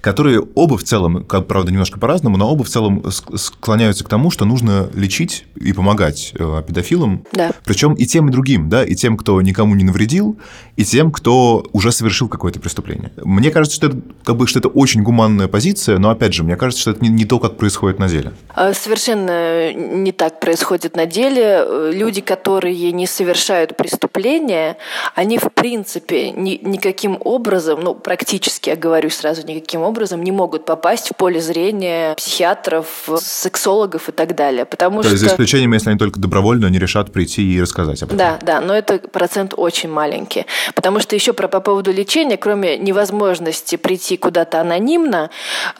которые 0.00 0.40
оба 0.40 0.76
в 0.76 0.84
целом, 0.84 1.24
как, 1.24 1.46
правда, 1.46 1.70
немножко 1.70 1.98
по-разному, 1.98 2.36
но 2.36 2.50
оба 2.50 2.64
в 2.64 2.68
целом 2.68 3.04
склоняются 3.10 4.04
к 4.04 4.08
тому, 4.08 4.30
что 4.30 4.44
нужно 4.44 4.90
лечить 4.94 5.46
и 5.54 5.72
помогать 5.72 6.32
э, 6.34 6.58
педофилам. 6.72 7.24
Да. 7.32 7.52
Причем 7.64 7.94
и 7.94 8.06
тем, 8.06 8.28
и 8.28 8.32
другим, 8.32 8.68
да, 8.68 8.84
и 8.84 8.94
тем, 8.94 9.16
кто 9.16 9.40
никому 9.42 9.74
не 9.74 9.84
навредил, 9.84 10.38
и 10.76 10.84
тем, 10.84 11.12
кто 11.12 11.64
уже 11.72 11.92
совершил 11.92 12.28
какое-то 12.28 12.60
преступление. 12.60 13.12
Мне 13.22 13.50
кажется, 13.50 13.76
что 13.76 13.88
это, 13.88 13.98
как 14.24 14.36
бы, 14.36 14.46
что 14.46 14.58
это 14.58 14.68
очень 14.68 15.02
гуманная 15.02 15.48
позиция, 15.48 15.98
но, 15.98 16.10
опять 16.10 16.32
же, 16.32 16.42
мне 16.42 16.56
кажется, 16.56 16.80
что 16.80 16.90
это 16.92 17.04
не, 17.04 17.10
не 17.10 17.24
то, 17.24 17.38
как 17.38 17.56
происходит 17.56 17.98
на 17.98 18.08
деле. 18.08 18.32
А, 18.54 18.72
совершенно 18.72 19.72
не 19.72 20.12
так 20.12 20.40
происходит 20.40 20.96
на 20.96 21.06
деле. 21.06 21.92
Люди, 21.92 22.20
которые 22.20 22.92
не 22.92 23.06
совершают 23.06 23.76
преступления, 23.76 24.76
они, 25.14 25.38
в 25.38 25.50
принципе, 25.52 26.30
ни, 26.30 26.58
никаким 26.62 27.18
образом, 27.20 27.80
ну, 27.82 27.94
практически, 27.94 28.70
я 28.70 28.76
говорю 28.76 29.10
сразу, 29.10 29.46
никаким 29.46 29.82
образом 29.82 30.22
не 30.22 30.32
могут 30.32 30.64
попасть 30.64 31.10
в 31.10 31.16
поле 31.16 31.40
зрения 31.40 32.14
психиатров, 32.14 32.86
сексологов 33.18 34.08
и 34.08 34.12
так 34.12 34.34
далее. 34.34 34.64
Потому 34.64 35.02
То 35.02 35.08
что... 35.08 35.12
есть, 35.12 35.24
за 35.24 35.30
исключением, 35.30 35.72
если 35.74 35.90
они 35.90 35.98
только 35.98 36.18
добровольно 36.18 36.61
не 36.68 36.78
решат 36.78 37.12
прийти 37.12 37.42
и 37.42 37.60
рассказать 37.60 38.02
об 38.02 38.08
этом. 38.08 38.18
Да, 38.18 38.38
да, 38.42 38.60
но 38.60 38.74
это 38.74 38.98
процент 38.98 39.54
очень 39.56 39.90
маленький. 39.90 40.46
Потому 40.74 41.00
что 41.00 41.14
еще 41.14 41.32
про, 41.32 41.48
по 41.48 41.60
поводу 41.60 41.92
лечения, 41.92 42.36
кроме 42.36 42.76
невозможности 42.78 43.76
прийти 43.76 44.16
куда-то 44.16 44.60
анонимно 44.60 45.30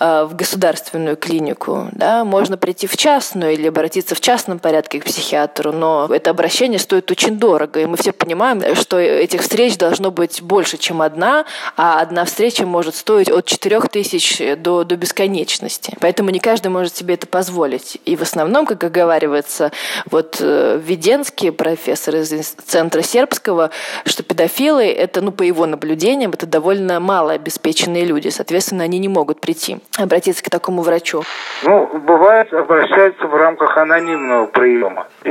э, 0.01 0.25
в 0.25 0.35
государственную 0.35 1.17
клинику, 1.17 1.89
да, 1.93 2.25
можно 2.25 2.57
прийти 2.57 2.87
в 2.87 2.97
частную 2.97 3.53
или 3.55 3.69
обратиться 3.69 4.15
в 4.15 4.21
частном 4.21 4.59
порядке 4.59 5.01
к 5.01 5.05
психиатру, 5.05 5.73
но 5.73 6.09
это 6.11 6.31
обращение 6.31 6.79
стоит 6.79 7.11
очень 7.11 7.39
дорого, 7.39 7.81
и 7.81 7.87
мы 7.87 7.97
все 7.97 8.13
понимаем, 8.13 8.75
что 8.75 8.99
этих 8.99 9.43
встреч 9.43 9.77
должно 9.77 10.11
быть 10.11 10.43
больше, 10.43 10.79
чем 10.79 11.03
одна, 11.03 11.45
а 11.77 12.01
одна 12.01 12.25
встреча 12.25 12.67
может 12.67 12.95
стоить 12.95 13.31
от 13.31 13.47
4 13.47 13.81
тысяч 13.83 14.41
до, 14.59 14.85
до 14.85 14.97
бесконечности. 14.97 15.97
Поэтому 16.01 16.31
не 16.31 16.39
каждый 16.39 16.69
может 16.69 16.97
себе 16.97 17.15
это 17.15 17.27
позволить. 17.27 17.99
И 18.05 18.17
в 18.17 18.23
основном, 18.23 18.67
как 18.67 18.83
оговаривается 18.85 19.73
вот 20.11 20.37
э, 20.41 20.72
Веденский, 20.77 21.53
профессор 21.53 22.17
из 22.17 22.29
Центра 22.29 23.03
Сербского, 23.03 23.71
что 24.05 24.23
педофилы, 24.23 24.85
это, 24.85 25.21
ну, 25.21 25.33
по 25.33 25.43
его 25.43 25.67
наблюдениям, 25.67 26.33
это 26.33 26.47
довольно 26.47 27.01
малообеспеченные 27.01 28.05
люди. 28.05 28.29
Соответственно, 28.29 28.85
они 28.85 28.99
не 28.99 29.09
могут 29.09 29.41
прийти, 29.41 29.79
обратиться 29.99 30.45
к 30.45 30.51
такому 30.51 30.83
врачу. 30.83 31.23
Ну, 31.65 31.89
бывает, 32.07 32.53
обращаются 32.53 33.27
в 33.27 33.35
рамках 33.35 33.77
анонимного 33.77 34.47
приема. 34.47 35.07
И 35.25 35.31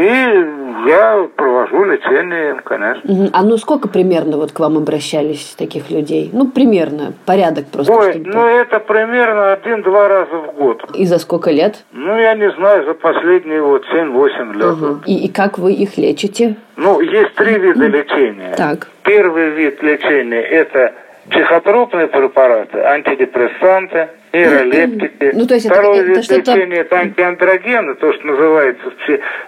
я 0.88 1.28
провожу 1.36 1.84
лечение, 1.84 2.56
конечно. 2.64 3.30
А 3.34 3.44
ну 3.44 3.58
сколько 3.58 3.88
примерно 3.88 4.38
вот 4.38 4.52
к 4.52 4.60
вам 4.60 4.78
обращались 4.78 5.56
таких 5.58 5.90
людей? 5.90 6.30
Ну, 6.34 6.48
примерно, 6.48 7.14
порядок 7.26 7.68
просто. 7.68 7.94
Ой, 7.94 8.12
чтобы... 8.12 8.30
ну 8.30 8.46
это 8.46 8.80
примерно 8.80 9.54
один-два 9.54 10.08
раза 10.08 10.36
в 10.36 10.56
год. 10.56 10.84
И 10.94 11.06
за 11.06 11.20
сколько 11.20 11.52
лет? 11.52 11.84
Ну, 11.92 12.18
я 12.18 12.34
не 12.36 12.52
знаю, 12.52 12.86
за 12.86 12.94
последние 12.94 13.62
вот 13.62 13.84
7-8 13.94 14.54
лет. 14.54 14.66
Угу. 14.66 15.02
И, 15.06 15.26
и 15.26 15.31
как 15.32 15.58
вы 15.58 15.74
их 15.74 15.98
лечите? 15.98 16.56
Ну, 16.76 17.00
есть 17.02 17.36
три 17.36 17.58
вида 17.58 17.88
лечения. 17.88 18.54
Так. 18.56 18.88
Первый 19.04 19.50
вид 19.52 19.82
лечения– 19.82 20.42
это 20.42 20.94
психотропные 21.30 22.08
препараты, 22.08 22.80
антидепрессанты, 22.80 24.10
нейролептики. 24.34 25.32
Ну, 25.34 25.46
то 25.46 25.54
есть 25.56 25.68
Второй 25.68 26.00
это, 26.00 26.12
это 26.12 26.24
что-то... 26.24 26.52
лечения– 26.52 26.76
это 26.82 26.98
антиандрогены, 26.98 27.96
то, 27.96 28.14
что 28.14 28.28
называется 28.28 28.84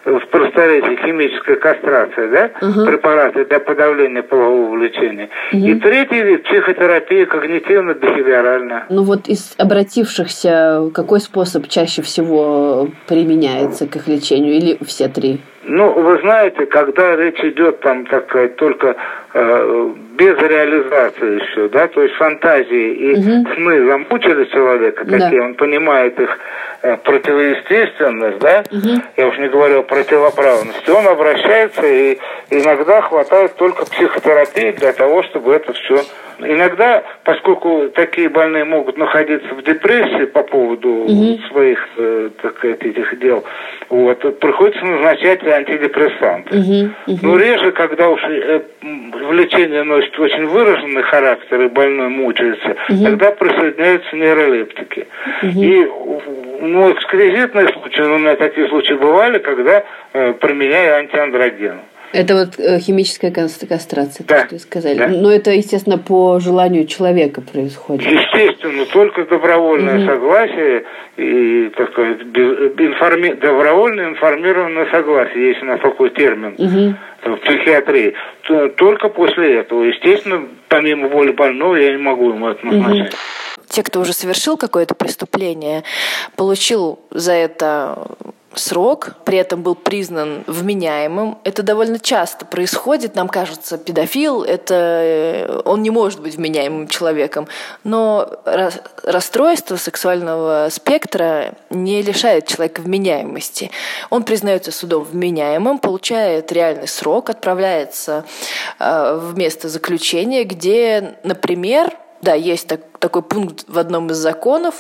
в, 0.05 0.19
в 0.19 0.27
просторечии 0.27 0.99
химическая 1.05 1.55
кастрация, 1.55 2.27
да? 2.29 2.51
Угу. 2.67 2.85
Препараты 2.85 3.45
для 3.45 3.59
подавления 3.59 4.23
полового 4.23 4.75
влечения. 4.75 5.29
Угу. 5.51 5.61
И 5.65 5.75
третий 5.75 6.21
вид– 6.21 6.43
психотерапия 6.45 7.25
когнитивно-бихевиоральная. 7.25 8.83
Ну, 8.89 9.03
вот 9.03 9.27
из 9.27 9.55
обратившихся 9.57 10.89
какой 10.93 11.19
способ 11.19 11.67
чаще 11.67 12.01
всего 12.01 12.89
применяется 13.07 13.87
к 13.87 13.95
их 13.95 14.07
лечению? 14.07 14.53
Или 14.53 14.77
все 14.85 15.07
три? 15.07 15.39
Ну, 15.65 15.93
вы 15.93 16.19
знаете, 16.19 16.65
когда 16.65 17.15
речь 17.15 17.39
идет 17.39 17.79
там, 17.79 18.05
так 18.07 18.27
сказать, 18.27 18.57
только 18.57 18.97
э, 19.33 19.89
без 20.17 20.37
реализации 20.37 21.41
еще, 21.41 21.69
да, 21.69 21.87
то 21.87 22.01
есть 22.01 22.15
фантазии 22.15 22.93
и 22.93 23.15
Мгм. 23.15 23.47
сны 23.55 23.85
замучили 23.85 24.43
человека, 24.45 24.72
Да. 24.79 24.91
какие 25.19 25.39
он 25.39 25.55
понимает 25.55 26.19
их 26.19 26.37
э, 26.81 26.97
противоестественность, 26.97 28.39
да, 28.39 28.63
Мгм. 28.71 29.03
я 29.17 29.27
уж 29.27 29.37
не 29.37 29.47
говорю 29.47 29.79
о 29.79 29.83
противоправности, 29.83 30.89
он 30.89 31.07
обращается 31.07 31.85
и 31.85 32.17
иногда 32.49 33.01
хватает 33.01 33.55
только 33.55 33.85
психотерапии 33.85 34.71
для 34.71 34.93
того, 34.93 35.23
чтобы 35.23 35.53
это 35.53 35.73
все... 35.73 36.03
Иногда, 36.39 37.03
поскольку 37.23 37.89
такие 37.93 38.29
больные 38.29 38.63
могут 38.63 38.97
находиться 38.97 39.53
в 39.53 39.63
депрессии 39.63 40.25
по 40.25 40.43
поводу 40.43 40.89
Мгм. 41.07 41.39
своих, 41.49 41.79
э, 41.97 42.29
так 42.41 42.57
сказать, 42.57 42.81
этих 42.83 43.19
дел, 43.19 43.43
вот, 43.89 44.39
приходится 44.39 44.83
назначать 44.85 45.43
антидепрессанты. 45.45 46.55
Мгм, 46.57 46.95
мгм. 47.07 47.19
Ну, 47.21 47.37
реже, 47.37 47.71
когда 47.71 48.09
уж 48.09 48.21
э, 48.23 48.61
влечение 48.81 49.83
носит 49.83 50.17
очень 50.19 50.45
выраженный 50.45 51.03
характер 51.03 51.61
и 51.61 51.67
больной 51.67 52.09
мучается, 52.09 52.75
Мгм. 52.89 53.03
тогда 53.05 53.31
присоединяются 53.31 54.15
нейролептики. 54.15 55.07
Мгм. 55.41 55.61
И 55.61 55.87
ну, 56.61 56.91
эксклюзивные 56.93 57.67
случаи, 57.69 58.01
у 58.01 58.17
меня 58.17 58.35
такие 58.35 58.67
случаи 58.69 58.93
бывали, 58.93 59.39
когда 59.39 59.83
э, 60.13 60.33
применяю 60.33 60.97
антиандроген. 60.99 61.79
Это 62.13 62.35
вот 62.35 62.59
э, 62.59 62.79
химическая 62.79 63.31
кас- 63.31 63.59
кастрация, 63.67 64.25
Да. 64.27 64.41
то, 64.41 64.45
что 64.45 64.55
вы 64.55 64.59
сказали. 64.59 64.97
Да. 64.97 65.07
Но 65.07 65.31
это, 65.31 65.51
естественно, 65.51 65.97
по 65.97 66.39
желанию 66.39 66.85
человека 66.85 67.41
происходит. 67.41 68.05
Естественно, 68.05 68.85
только 68.85 69.25
добровольное 69.25 69.97
Мгм. 69.97 70.05
согласие 70.07 70.83
и 71.17 71.69
так 71.75 71.91
сказать, 71.91 72.23
без- 72.23 72.71
информи- 72.77 73.33
добровольное 73.33 74.09
информированное 74.11 74.89
согласие, 74.91 75.49
есть 75.49 75.61
у 75.63 75.65
нас 75.65 75.79
такой 75.81 76.11
термин 76.11 76.55
Мгм. 76.57 76.97
в 77.35 77.37
психиатрии. 77.41 78.13
То- 78.43 78.69
Только 78.69 79.09
после 79.09 79.59
этого. 79.59 79.83
Естественно, 79.83 80.47
помимо 80.69 81.07
воли 81.07 81.31
больного, 81.31 81.75
я 81.75 81.91
не 81.91 81.97
могу 81.97 82.29
ему 82.29 82.47
это 82.49 82.65
назначать. 82.65 83.13
Те, 83.69 83.81
кто 83.81 84.01
уже 84.01 84.13
совершил 84.13 84.55
какое-то 84.57 84.93
преступление, 84.93 85.83
получил 86.35 86.99
за 87.09 87.31
это 87.33 87.97
срок, 88.55 89.15
при 89.23 89.37
этом 89.37 89.61
был 89.61 89.75
признан 89.75 90.43
вменяемым. 90.47 91.37
Это 91.43 91.63
довольно 91.63 91.99
часто 91.99 92.45
происходит. 92.45 93.15
Нам 93.15 93.27
кажется, 93.27 93.77
педофил, 93.77 94.43
это 94.43 94.75
э, 94.75 95.61
он 95.65 95.81
не 95.81 95.89
может 95.89 96.21
быть 96.21 96.35
вменяемым 96.35 96.87
человеком. 96.87 97.47
Но 97.83 98.29
рас- 98.45 98.81
расстройство 99.03 99.75
сексуального 99.75 100.67
спектра 100.71 101.53
не 101.69 102.01
лишает 102.01 102.47
человека 102.47 102.81
вменяемости. 102.81 103.71
Он 104.09 104.23
признается 104.23 104.71
судом 104.71 105.03
вменяемым, 105.03 105.79
получает 105.79 106.51
реальный 106.51 106.87
срок, 106.87 107.29
отправляется 107.29 108.25
э, 108.79 109.19
в 109.21 109.37
место 109.37 109.69
заключения, 109.69 110.43
где, 110.43 111.15
например, 111.23 111.91
да, 112.21 112.33
есть 112.33 112.67
так- 112.67 112.79
такой 113.03 113.21
пункт 113.21 113.65
в 113.67 113.77
одном 113.77 114.07
из 114.07 114.15
законов, 114.15 114.75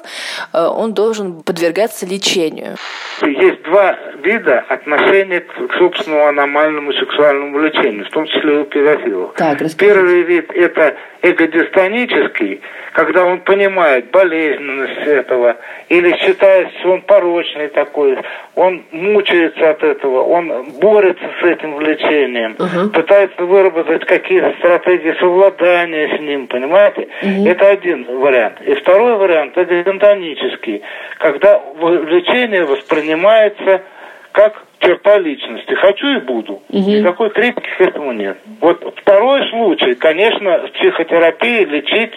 э, 0.53 0.65
он 0.65 0.93
должен 0.93 1.43
подвергаться 1.43 2.05
лечению. 2.05 2.75
Есть 3.21 3.61
два 3.63 3.97
вида 4.23 4.63
отношения 4.69 5.41
к, 5.41 5.51
собственному 5.77 6.27
аномальному 6.27 6.93
сексуальному 6.93 7.57
влечению, 7.59 8.05
в 8.05 8.09
том 8.11 8.25
числе 8.25 8.59
у 8.59 8.63
педофилов. 8.63 9.33
Так, 9.35 9.59
расскажите. 9.61 9.77
Первый 9.77 10.21
вид– 10.23 10.49
это 10.55 10.95
эгодистонический, 11.21 12.61
когда 12.93 13.25
он 13.25 13.39
понимает 13.41 14.11
болезненность 14.11 15.07
этого 15.07 15.57
или 15.89 16.15
считает, 16.17 16.69
что 16.79 16.91
он 16.93 17.01
порочный 17.01 17.67
такой, 17.69 18.17
он 18.55 18.83
мучается 18.91 19.69
от 19.71 19.83
этого, 19.83 20.21
он 20.23 20.71
борется 20.79 21.25
с 21.41 21.45
этим 21.45 21.75
влечением, 21.75 22.55
Мгм. 22.59 22.89
пытается 22.91 23.43
выработать 23.45 24.05
какие-то 24.05 24.53
стратегии 24.59 25.13
совладания 25.19 26.17
с 26.17 26.19
ним, 26.21 26.47
понимаете? 26.47 27.07
Это 27.21 27.69
один 27.69 28.05
вариант. 28.17 28.61
И 28.61 28.73
второй 28.75 29.17
вариант– 29.17 29.53
это 29.57 29.75
гидонтонический, 29.75 30.81
когда 31.19 31.59
влечение 31.75 32.65
воспринимается 32.65 33.83
как 34.31 34.65
черта 34.79 35.17
личности. 35.19 35.73
Хочу 35.75 36.07
и 36.07 36.19
буду. 36.19 36.61
Никакой 36.69 37.29
критики 37.29 37.69
к 37.77 37.81
этому 37.81 38.11
нет. 38.11 38.37
Вот 38.59 38.83
второй 38.97 39.47
случай, 39.49 39.95
конечно, 39.95 40.67
в 40.67 40.71
психотерапии 40.71 41.65
лечить 41.65 42.13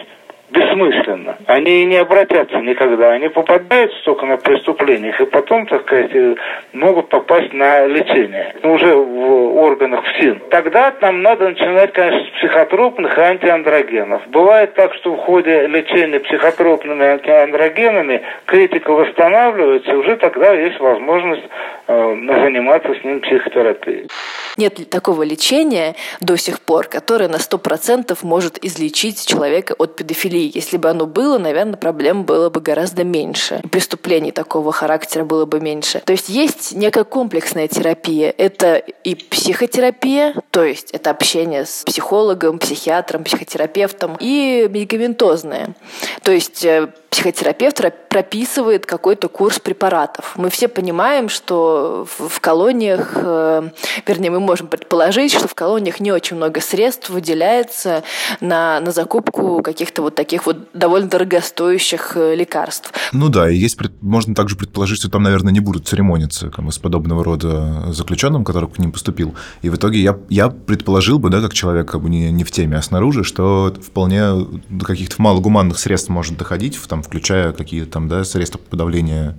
бессмысленно. 0.49 1.37
Они 1.45 1.85
не 1.85 1.97
обратятся 1.97 2.57
никогда. 2.59 3.11
Они 3.11 3.29
попадают 3.29 3.91
только 4.03 4.25
на 4.25 4.37
преступлениях, 4.37 5.19
и 5.19 5.25
потом, 5.25 5.65
так 5.65 5.81
сказать, 5.81 6.11
э, 6.13 6.35
могут 6.73 7.09
попасть 7.09 7.53
на 7.53 7.85
лечение. 7.85 8.55
Ну, 8.63 8.73
уже 8.73 8.95
в 8.95 9.57
органах 9.57 10.05
ФСИН. 10.05 10.41
Тогда 10.49 10.93
нам 11.01 11.21
надо 11.21 11.49
начинать, 11.49 11.93
конечно, 11.93 12.25
с 12.27 12.37
психотропных 12.39 13.17
и 13.17 13.21
антиандрогенов. 13.21 14.27
Бывает 14.27 14.73
так, 14.75 14.93
что 14.95 15.13
в 15.13 15.17
ходе 15.17 15.67
лечения 15.67 16.19
психотропными 16.19 17.05
антиандрогенами 17.05 18.21
критика 18.45 18.91
восстанавливается, 18.91 19.91
и 19.91 19.95
уже 19.95 20.15
тогда 20.17 20.53
есть 20.53 20.79
возможность 20.79 21.47
э, 21.87 22.15
заниматься 22.43 22.93
с 22.93 23.03
ним 23.03 23.19
психотерапией. 23.21 24.07
Нет 24.57 24.89
такого 24.89 25.23
лечения 25.23 25.95
до 26.19 26.35
сих 26.35 26.61
пор, 26.61 26.87
которое 26.87 27.29
на 27.29 27.35
100% 27.35 28.17
может 28.23 28.63
излечить 28.63 29.25
человека 29.25 29.75
от 29.77 29.95
педофилии? 29.95 30.51
Если 30.53 30.77
бы 30.77 30.89
оно 30.89 31.05
было, 31.05 31.37
наверное, 31.37 31.77
проблем 31.77 32.23
было 32.23 32.49
бы 32.49 32.59
гораздо 32.59 33.03
меньше. 33.03 33.61
Преступлений 33.71 34.31
такого 34.31 34.71
характера 34.71 35.23
было 35.25 35.45
бы 35.45 35.59
меньше. 35.59 36.01
То 36.05 36.11
есть 36.11 36.29
есть 36.29 36.73
некая 36.73 37.03
комплексная 37.03 37.67
терапия. 37.67 38.33
Это 38.35 38.77
и 38.77 39.15
психотерапия, 39.15 40.33
то 40.51 40.63
есть 40.63 40.91
это 40.91 41.11
общение 41.11 41.65
с 41.65 41.83
психологом, 41.85 42.57
психиатром, 42.57 43.23
психотерапевтом, 43.23 44.17
и 44.19 44.67
медикаментозная. 44.69 45.75
То 46.23 46.31
есть 46.31 46.65
э, 46.65 46.89
психотерапевт 47.17 47.81
прописывает 48.09 48.85
какой-то 48.85 49.27
курс 49.27 49.57
препаратов. 49.57 50.35
Мы 50.37 50.51
все 50.51 50.67
понимаем, 50.67 51.29
что 51.29 52.07
в 52.19 52.39
колониях, 52.39 53.13
э, 53.15 53.69
вернее, 54.05 54.29
мы 54.29 54.39
можем 54.39 54.67
предположить, 54.67 55.33
что 55.33 55.47
в 55.47 55.55
колониях 55.55 55.99
не 55.99 56.11
очень 56.11 56.37
много 56.37 56.61
средств 56.61 57.09
выделяется 57.09 58.03
на, 58.39 58.79
на 58.81 58.91
закупку 58.91 59.63
каких-то 59.63 60.03
вот 60.03 60.13
таких 60.13 60.45
вот 60.45 60.57
довольно 60.73 61.09
дорогостоящих 61.09 62.13
э, 62.15 62.35
лекарств. 62.35 62.93
Ну 63.13 63.29
да, 63.29 63.49
и 63.49 63.55
есть, 63.55 63.79
можно 64.01 64.35
также 64.35 64.55
предположить, 64.55 64.99
что 64.99 65.09
там, 65.09 65.23
наверное, 65.23 65.51
не 65.51 65.59
будут 65.59 65.87
церемониться 65.87 66.51
как, 66.51 66.71
с 66.71 66.77
подобного 66.77 67.23
рода 67.23 67.91
заключенным, 67.93 68.43
который 68.43 68.69
к 68.69 68.77
ним 68.77 68.91
поступил. 68.91 69.33
И 69.63 69.71
в 69.71 69.75
итоге 69.75 69.99
я, 69.99 70.19
я 70.29 70.49
предположил 70.49 71.17
бы, 71.17 71.31
да, 71.31 71.41
как 71.41 71.53
человек 71.53 71.89
как 71.89 72.01
бы 72.01 72.09
не, 72.09 72.31
не 72.31 72.43
в 72.43 72.51
теме, 72.51 72.77
а 72.77 72.81
снаружи, 72.83 73.23
что 73.23 73.73
вполне 73.81 74.33
до 74.69 74.85
каких-то 74.85 75.19
малогуманных 75.19 75.79
средств 75.79 76.09
может 76.09 76.37
доходить, 76.37 76.75
в, 76.75 76.87
там, 76.87 77.01
включая 77.07 77.53
какие-то 77.53 77.91
там, 77.91 78.07
да, 78.07 78.23
средства 78.23 78.59
подавления 78.59 79.35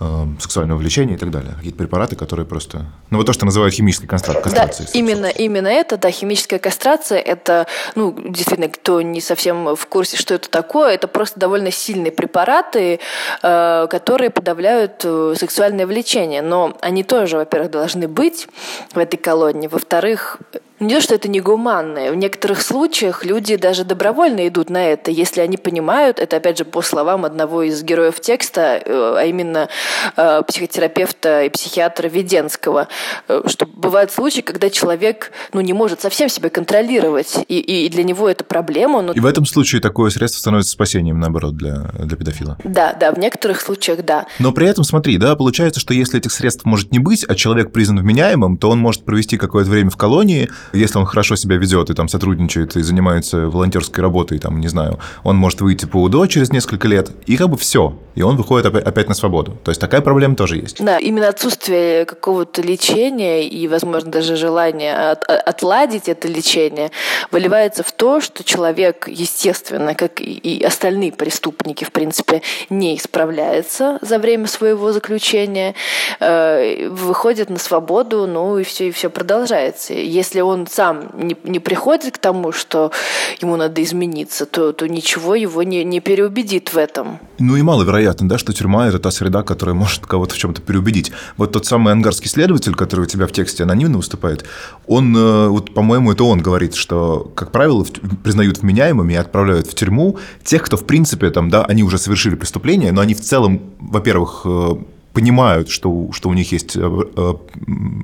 э, 0.00 0.26
сексуального 0.40 0.78
влечения 0.78 1.16
и 1.16 1.18
так 1.18 1.30
далее. 1.30 1.52
Какие-то 1.56 1.78
препараты, 1.78 2.16
которые 2.16 2.46
просто... 2.46 2.86
Ну, 3.10 3.18
вот 3.18 3.26
то, 3.26 3.32
что 3.32 3.44
называют 3.44 3.74
химической 3.74 4.06
кастрацией. 4.06 4.54
Да, 4.54 4.98
именно, 4.98 5.26
именно 5.26 5.68
это, 5.68 5.96
да, 5.96 6.10
химическая 6.10 6.58
кастрация, 6.58 7.18
это, 7.18 7.66
ну, 7.94 8.14
действительно, 8.16 8.68
кто 8.68 9.02
не 9.02 9.20
совсем 9.20 9.74
в 9.74 9.86
курсе, 9.86 10.16
что 10.16 10.34
это 10.34 10.48
такое, 10.48 10.94
это 10.94 11.08
просто 11.08 11.40
довольно 11.40 11.70
сильные 11.70 12.12
препараты, 12.12 13.00
э, 13.42 13.86
которые 13.90 14.30
подавляют 14.30 15.02
э, 15.04 15.34
сексуальное 15.36 15.86
влечение. 15.86 16.42
Но 16.42 16.76
они 16.80 17.02
тоже, 17.02 17.36
во-первых, 17.36 17.70
должны 17.70 18.08
быть 18.08 18.46
в 18.94 18.98
этой 18.98 19.16
колонии. 19.16 19.66
Во-вторых, 19.66 20.38
не 20.80 20.94
то, 20.94 21.00
что 21.00 21.14
это 21.14 21.28
негуманное. 21.28 22.10
В 22.10 22.16
некоторых 22.16 22.60
случаях 22.60 23.24
люди 23.24 23.56
даже 23.56 23.84
добровольно 23.84 24.46
идут 24.48 24.70
на 24.70 24.84
это, 24.84 25.10
если 25.10 25.40
они 25.40 25.56
понимают, 25.56 26.18
это 26.18 26.36
опять 26.36 26.58
же 26.58 26.64
по 26.64 26.82
словам 26.82 27.24
одного 27.24 27.62
из 27.62 27.82
героев 27.82 28.20
текста, 28.20 28.82
э, 28.84 29.14
а 29.18 29.24
именно 29.24 29.68
э, 30.16 30.42
психотерапевта 30.46 31.44
и 31.44 31.48
психиатра 31.48 32.08
Веденского, 32.08 32.88
э, 33.28 33.42
что 33.46 33.66
бывают 33.66 34.10
случаи, 34.10 34.40
когда 34.40 34.68
человек 34.68 35.30
ну, 35.52 35.60
не 35.60 35.72
может 35.72 36.00
совсем 36.00 36.28
себя 36.28 36.50
контролировать, 36.50 37.36
и, 37.48 37.58
и 37.60 37.88
для 37.88 38.02
него 38.02 38.28
это 38.28 38.42
проблема. 38.42 39.00
Но... 39.02 39.12
И 39.12 39.20
в 39.20 39.26
этом 39.26 39.46
случае 39.46 39.80
такое 39.80 40.10
средство 40.10 40.40
становится 40.40 40.72
спасением, 40.72 41.20
наоборот, 41.20 41.56
для, 41.56 41.90
для 42.00 42.16
педофила. 42.16 42.58
Да, 42.64 42.94
да, 42.94 43.12
в 43.12 43.18
некоторых 43.18 43.60
случаях 43.60 44.04
да. 44.04 44.26
Но 44.40 44.52
при 44.52 44.66
этом, 44.66 44.82
смотри, 44.82 45.18
да, 45.18 45.36
получается, 45.36 45.78
что 45.78 45.94
если 45.94 46.18
этих 46.18 46.32
средств 46.32 46.64
может 46.64 46.90
не 46.90 46.98
быть, 46.98 47.24
а 47.24 47.36
человек 47.36 47.72
признан 47.72 48.00
вменяемым, 48.00 48.58
то 48.58 48.70
он 48.70 48.80
может 48.80 49.04
провести 49.04 49.38
какое-то 49.38 49.70
время 49.70 49.90
в 49.90 49.96
колонии, 49.96 50.50
если 50.72 50.98
он 50.98 51.06
хорошо 51.06 51.36
себя 51.36 51.56
ведет 51.56 51.90
и 51.90 51.94
там 51.94 52.08
сотрудничает 52.08 52.76
и 52.76 52.82
занимается 52.82 53.48
волонтерской 53.48 54.02
работой, 54.02 54.38
там, 54.38 54.60
не 54.60 54.68
знаю, 54.68 54.98
он 55.22 55.36
может 55.36 55.60
выйти 55.60 55.86
по 55.86 56.02
УДО 56.02 56.26
через 56.26 56.50
несколько 56.52 56.88
лет, 56.88 57.10
и 57.26 57.36
как 57.36 57.48
бы 57.50 57.56
все, 57.56 57.96
и 58.14 58.22
он 58.22 58.36
выходит 58.36 58.66
опять, 58.66 59.08
на 59.08 59.14
свободу. 59.14 59.56
То 59.64 59.70
есть 59.70 59.80
такая 59.80 60.00
проблема 60.00 60.36
тоже 60.36 60.56
есть. 60.56 60.82
Да, 60.82 60.98
именно 60.98 61.28
отсутствие 61.28 62.04
какого-то 62.04 62.62
лечения 62.62 63.46
и, 63.46 63.68
возможно, 63.68 64.10
даже 64.10 64.36
желание 64.36 64.94
от, 64.94 65.24
отладить 65.24 66.08
это 66.08 66.28
лечение 66.28 66.90
выливается 67.30 67.82
в 67.82 67.92
то, 67.92 68.20
что 68.20 68.44
человек, 68.44 69.08
естественно, 69.08 69.94
как 69.94 70.20
и 70.20 70.62
остальные 70.64 71.12
преступники, 71.12 71.84
в 71.84 71.92
принципе, 71.92 72.42
не 72.70 72.96
исправляется 72.96 73.98
за 74.00 74.18
время 74.18 74.46
своего 74.46 74.92
заключения, 74.92 75.74
э, 76.20 76.88
выходит 76.88 77.50
на 77.50 77.58
свободу, 77.58 78.26
ну 78.26 78.58
и 78.58 78.64
все, 78.64 78.88
и 78.88 78.90
все 78.90 79.10
продолжается. 79.10 79.94
Если 79.94 80.40
он 80.40 80.53
он 80.54 80.66
сам 80.66 81.10
не, 81.14 81.36
не 81.44 81.58
приходит 81.58 82.14
к 82.14 82.18
тому, 82.18 82.52
что 82.52 82.92
ему 83.40 83.56
надо 83.56 83.82
измениться, 83.82 84.46
то, 84.46 84.72
то 84.72 84.88
ничего 84.88 85.34
его 85.34 85.62
не, 85.62 85.84
не 85.84 86.00
переубедит 86.00 86.72
в 86.72 86.78
этом. 86.78 87.18
Ну 87.38 87.56
и 87.56 87.62
маловероятно, 87.62 88.28
да, 88.28 88.38
что 88.38 88.52
тюрьма– 88.52 88.88
это 88.88 88.98
та 88.98 89.10
среда, 89.10 89.42
которая 89.42 89.74
может 89.74 90.06
кого-то 90.06 90.34
в 90.34 90.38
чем-то 90.38 90.62
переубедить. 90.62 91.12
Вот 91.36 91.52
тот 91.52 91.66
самый 91.66 91.92
ангарский 91.92 92.30
следователь, 92.30 92.74
который 92.74 93.02
у 93.02 93.06
тебя 93.06 93.26
в 93.26 93.32
тексте 93.32 93.64
анонимно 93.64 93.98
выступает, 93.98 94.44
он, 94.86 95.14
э, 95.16 95.48
вот, 95.48 95.74
по-моему, 95.74 96.12
это 96.12 96.24
он 96.24 96.40
говорит, 96.40 96.74
что, 96.74 97.30
как 97.34 97.50
правило, 97.50 97.84
признают 98.22 98.58
вменяемыми 98.58 99.12
и 99.12 99.16
отправляют 99.16 99.66
в 99.66 99.74
тюрьму 99.74 100.18
тех, 100.44 100.62
кто, 100.62 100.76
в 100.76 100.84
принципе, 100.86 101.30
там, 101.30 101.50
да, 101.50 101.64
они 101.64 101.82
уже 101.82 101.98
совершили 101.98 102.34
преступление, 102.34 102.92
но 102.92 103.00
они 103.00 103.14
в 103.14 103.20
целом, 103.20 103.60
во-первых, 103.78 104.42
э, 104.44 104.76
понимают, 105.14 105.70
что, 105.70 106.08
что 106.12 106.28
у 106.28 106.34
них 106.34 106.52
есть 106.52 106.76
э, 106.76 106.80
э, 106.80 107.32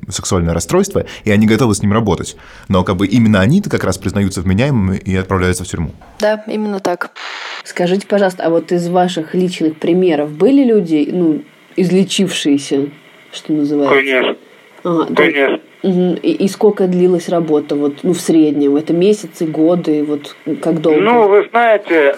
сексуальное 0.08 0.54
расстройство, 0.54 1.04
и 1.24 1.30
они 1.30 1.46
готовы 1.46 1.74
с 1.74 1.82
ним 1.82 1.92
работать. 1.92 2.36
Но 2.68 2.84
как 2.84 2.96
бы 2.96 3.06
именно 3.06 3.40
они-то 3.40 3.68
как 3.68 3.84
раз 3.84 3.98
признаются 3.98 4.40
вменяемыми 4.40 4.96
и 4.96 5.16
отправляются 5.16 5.64
в 5.64 5.66
тюрьму. 5.66 5.90
Да, 6.20 6.42
именно 6.46 6.78
так. 6.80 7.10
Скажите, 7.64 8.06
пожалуйста, 8.06 8.44
а 8.44 8.50
вот 8.50 8.72
из 8.72 8.88
ваших 8.88 9.34
личных 9.34 9.76
примеров 9.76 10.30
были 10.30 10.64
люди, 10.64 11.08
ну, 11.12 11.42
излечившиеся, 11.76 12.86
что 13.32 13.52
называется? 13.52 13.96
Конечно. 13.96 14.36
Ага, 14.84 15.14
Конечно. 15.14 15.60
Угу. 15.82 16.18
И, 16.22 16.32
и 16.32 16.48
сколько 16.48 16.86
длилась 16.86 17.28
работа, 17.28 17.74
вот, 17.74 17.98
ну, 18.02 18.12
в 18.12 18.20
среднем? 18.20 18.76
Это 18.76 18.92
месяцы, 18.92 19.46
годы, 19.46 20.04
вот 20.04 20.36
как 20.62 20.80
долго? 20.80 21.00
Ну, 21.00 21.28
вы 21.28 21.48
знаете, 21.50 22.14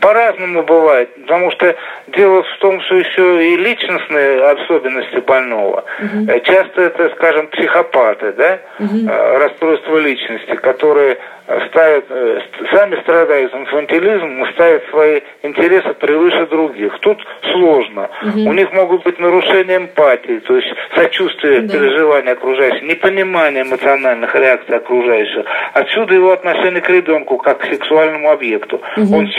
по-разному 0.00 0.62
бывает, 0.62 1.14
потому 1.22 1.50
что 1.52 1.74
дело 2.08 2.42
в 2.42 2.58
том, 2.58 2.80
что 2.82 2.96
еще 2.96 3.52
и 3.52 3.56
личностные 3.56 4.42
особенности 4.42 5.18
больного. 5.18 5.84
Угу. 6.00 6.40
Часто 6.44 6.82
это, 6.82 7.10
скажем, 7.16 7.48
психопаты, 7.48 8.32
да, 8.32 8.58
угу. 8.78 9.08
расстройство 9.38 9.98
личности, 9.98 10.54
которые 10.56 11.18
ставят, 11.46 12.04
э, 12.08 12.40
сами 12.72 13.00
страдают 13.02 13.54
инфантилизмом 13.54 14.52
ставят 14.54 14.82
свои 14.90 15.20
интересы 15.42 15.92
превыше 15.94 16.46
других. 16.46 16.98
Тут 17.00 17.18
сложно. 17.52 18.08
Угу. 18.22 18.48
У 18.48 18.52
них 18.52 18.72
могут 18.72 19.04
быть 19.04 19.18
нарушения 19.18 19.76
эмпатии, 19.76 20.40
то 20.40 20.56
есть 20.56 20.68
сочувствие, 20.94 21.60
да. 21.60 21.72
переживания 21.72 22.32
окружающих, 22.32 22.82
непонимание 22.82 23.62
эмоциональных 23.62 24.34
реакций 24.34 24.76
окружающих. 24.76 25.44
Отсюда 25.74 26.14
его 26.14 26.32
отношение 26.32 26.80
к 26.80 26.88
ребенку 26.88 27.36
как 27.38 27.58
к 27.58 27.64
сексуальному 27.66 28.30
объекту. 28.30 28.80
Угу. 28.96 29.16
Он, 29.16 29.30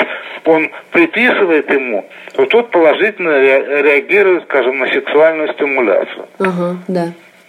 он 0.46 0.72
приписывает 0.92 1.72
ему, 1.72 2.06
то 2.36 2.46
тот 2.46 2.70
положительно 2.72 3.40
реагирует, 3.82 4.44
скажем, 4.44 4.78
на 4.78 4.88
сексуальную 4.88 5.54
стимуляцию. 5.54 6.28
Ага, 6.40 6.78
да. 6.88 7.06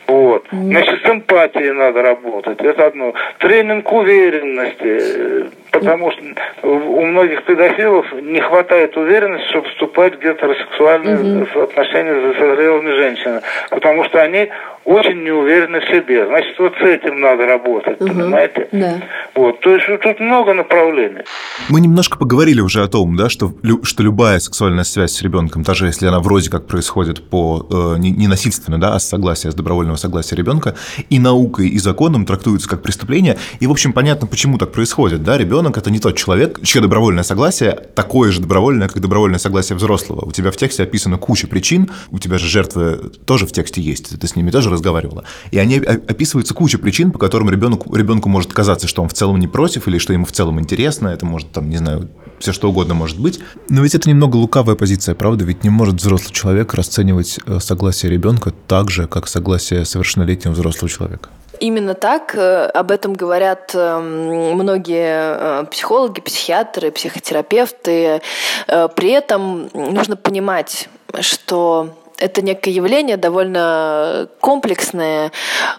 Вот. 0.06 0.44
Значит, 0.50 1.00
с 1.04 1.08
эмпатией 1.08 1.72
надо 1.72 2.02
работать. 2.02 2.60
Это 2.60 2.86
одно. 2.86 3.12
Тренинг 3.38 3.90
уверенности. 3.92 5.46
Потому 5.72 6.10
что 6.10 6.22
у 6.62 7.04
многих 7.04 7.44
педофилов 7.44 8.06
не 8.22 8.40
хватает 8.40 8.96
уверенности, 8.96 9.48
чтобы 9.48 9.68
вступать 9.68 10.16
в 10.16 10.20
гетеросексуальные 10.20 11.16
mm-hmm. 11.16 11.62
отношения 11.64 12.34
с 12.34 12.38
зрелыми 12.38 12.92
женщинами. 12.92 13.40
Потому 13.70 14.04
что 14.04 14.22
они 14.22 14.48
очень 14.86 15.24
не 15.24 15.32
уверены 15.32 15.80
в 15.80 15.84
себе. 15.84 16.26
Значит, 16.26 16.58
вот 16.58 16.72
с 16.80 16.82
этим 16.82 17.20
надо 17.20 17.44
работать, 17.44 18.00
угу. 18.00 18.08
понимаете? 18.08 18.68
Да. 18.70 18.94
Вот, 19.34 19.60
то 19.60 19.74
есть 19.74 19.86
тут 20.00 20.20
много 20.20 20.54
направлений. 20.54 21.22
Мы 21.68 21.80
немножко 21.80 22.16
поговорили 22.16 22.60
уже 22.60 22.82
о 22.82 22.86
том, 22.86 23.16
да, 23.16 23.28
что, 23.28 23.52
что 23.82 24.02
любая 24.04 24.38
сексуальная 24.38 24.84
связь 24.84 25.12
с 25.12 25.22
ребенком, 25.22 25.62
даже 25.62 25.86
если 25.86 26.06
она 26.06 26.20
вроде 26.20 26.50
как 26.50 26.66
происходит 26.66 27.28
по 27.28 27.66
э, 27.68 27.98
не, 27.98 28.12
не 28.12 28.28
насильственно, 28.28 28.80
да, 28.80 28.94
а 28.94 29.00
с 29.00 29.08
согласия, 29.08 29.50
с 29.50 29.54
добровольного 29.54 29.95
согласия 29.96 30.36
ребенка, 30.36 30.74
и 31.10 31.18
наукой, 31.18 31.68
и 31.68 31.78
законом 31.78 32.26
трактуется 32.26 32.68
как 32.68 32.82
преступление. 32.82 33.38
И, 33.60 33.66
в 33.66 33.70
общем, 33.70 33.92
понятно, 33.92 34.26
почему 34.26 34.58
так 34.58 34.72
происходит. 34.72 35.22
Да? 35.22 35.38
Ребенок– 35.38 35.76
это 35.78 35.90
не 35.90 35.98
тот 35.98 36.16
человек, 36.16 36.60
чье 36.62 36.80
добровольное 36.80 37.24
согласие 37.24 37.72
такое 37.94 38.32
же 38.32 38.40
добровольное, 38.40 38.88
как 38.88 39.00
добровольное 39.00 39.38
согласие 39.38 39.76
взрослого. 39.76 40.24
У 40.24 40.32
тебя 40.32 40.50
в 40.50 40.56
тексте 40.56 40.82
описана 40.82 41.18
куча 41.18 41.46
причин, 41.46 41.90
у 42.10 42.18
тебя 42.18 42.38
же 42.38 42.48
жертвы 42.48 43.12
тоже 43.24 43.46
в 43.46 43.52
тексте 43.52 43.80
есть, 43.80 44.18
ты 44.18 44.26
с 44.26 44.34
ними 44.34 44.50
тоже 44.50 44.70
разговаривала. 44.70 45.24
И 45.50 45.58
они 45.58 45.78
описываются 45.78 46.54
куча 46.54 46.78
причин, 46.78 47.10
по 47.10 47.18
которым 47.18 47.50
ребенок, 47.50 47.82
ребенку 47.94 48.28
может 48.28 48.52
казаться, 48.52 48.88
что 48.88 49.02
он 49.02 49.08
в 49.08 49.14
целом 49.14 49.26
целом 49.26 49.40
не 49.40 49.48
против 49.48 49.88
или 49.88 49.98
что 49.98 50.12
ему 50.12 50.24
в 50.24 50.32
целом 50.32 50.60
интересно. 50.60 51.08
Это 51.08 51.26
может, 51.26 51.50
там, 51.52 51.68
не 51.68 51.78
знаю, 51.78 52.08
все 52.38 52.52
что 52.52 52.68
угодно 52.68 52.94
может 52.94 53.18
быть. 53.18 53.40
Но 53.68 53.82
ведь 53.82 53.94
это 53.94 54.08
немного 54.08 54.36
лукавая 54.36 54.76
позиция, 54.76 55.14
правда? 55.14 55.44
Ведь 55.44 55.64
не 55.64 55.70
может 55.70 55.96
взрослый 55.96 56.32
человек 56.32 56.74
расценивать 56.74 57.40
э, 57.46 57.58
согласие 57.60 58.12
ребенка 58.12 58.52
так 58.66 58.90
же, 58.90 59.06
как 59.06 59.26
согласие 59.26 59.84
совершеннолетнего 59.86 60.52
взрослого 60.52 60.88
человека. 60.88 61.28
Именно 61.60 61.94
так. 61.94 62.34
Э, 62.34 62.66
об 62.66 62.90
этом 62.90 63.14
говорят 63.14 63.72
эм, 63.74 64.54
многие 64.54 65.62
э, 65.62 65.64
психологи, 65.70 66.20
психиатры, 66.20 66.90
психотерапевты. 66.90 68.20
При 68.66 69.10
этом 69.10 69.70
нужно 69.72 70.16
понимать, 70.16 70.88
что 71.20 71.94
это 72.18 72.42
некое 72.42 72.70
явление 72.70 73.16
довольно 73.16 74.28
комплексное. 74.40 75.32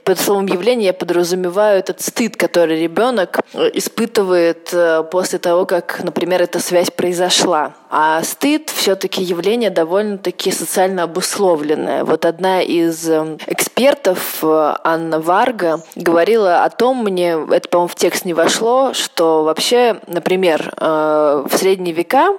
Под 0.04 0.20
словом 0.20 0.46
явление 0.46 0.88
я 0.88 0.94
подразумеваю 0.94 1.80
этот 1.80 2.02
стыд, 2.02 2.38
который 2.38 2.80
ребенок 2.80 3.40
испытывает 3.74 4.70
э, 4.72 5.04
после 5.12 5.40
того, 5.40 5.66
как, 5.66 6.04
например, 6.04 6.42
эта 6.42 6.60
связь 6.60 6.92
произошла. 6.92 7.74
А 7.90 8.22
стыд 8.24 8.70
все-таки 8.70 9.24
явление 9.24 9.70
довольно-таки 9.70 10.52
социально 10.52 11.04
обусловленное. 11.04 12.04
Вот 12.04 12.26
одна 12.26 12.62
из 12.62 13.08
э, 13.10 13.38
экспертов, 13.48 14.40
э, 14.42 14.76
Анна 14.84 15.20
Варга, 15.20 15.82
говорила 15.96 16.64
о 16.64 16.70
том, 16.70 17.04
мне 17.04 17.38
это, 17.52 17.70
по-моему, 17.70 17.88
в 17.88 17.96
текст 17.96 18.26
не 18.26 18.34
вошло, 18.34 18.94
что 18.94 19.44
вообще, 19.44 20.00
например, 20.08 20.74
в 20.78 21.50
средние 21.52 21.94
века 21.94 22.38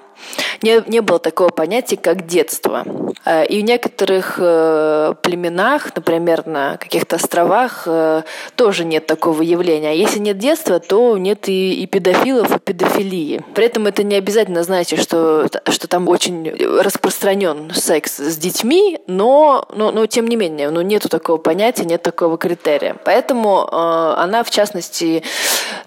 не, 0.62 0.82
не 0.86 1.00
было 1.00 1.18
такого 1.18 1.48
понятия, 1.48 1.96
как 1.96 2.26
детство. 2.26 2.84
Э, 3.24 3.46
и 3.46 3.60
в 3.60 3.64
некоторых 3.64 4.36
э, 4.38 5.14
племенах, 5.22 5.94
например, 5.94 6.46
на 6.46 6.76
каких-то 6.76 7.16
островах, 7.16 7.82
э, 7.86 8.22
тоже 8.56 8.84
нет 8.84 9.06
такого 9.06 9.42
явления. 9.42 9.90
А 9.90 9.92
если 9.92 10.18
нет 10.18 10.38
детства, 10.38 10.80
то 10.80 11.16
нет 11.16 11.48
и, 11.48 11.82
и 11.82 11.86
педофилов, 11.86 12.54
и 12.54 12.58
педофилии. 12.58 13.42
При 13.54 13.66
этом 13.66 13.86
это 13.86 14.02
не 14.02 14.16
обязательно 14.16 14.62
значит, 14.62 15.00
что, 15.00 15.37
что 15.68 15.88
там 15.88 16.08
очень 16.08 16.50
распространен 16.80 17.70
секс 17.74 18.18
с 18.18 18.36
детьми, 18.36 19.00
но, 19.06 19.66
но, 19.74 19.90
но 19.90 20.06
тем 20.06 20.26
не 20.26 20.36
менее, 20.36 20.70
ну, 20.70 20.80
нету 20.80 21.08
такого 21.08 21.38
понятия, 21.38 21.84
нет 21.84 22.02
такого 22.02 22.38
критерия. 22.38 22.96
Поэтому 23.04 23.68
э, 23.70 24.14
она, 24.18 24.44
в 24.44 24.50
частности, 24.50 25.22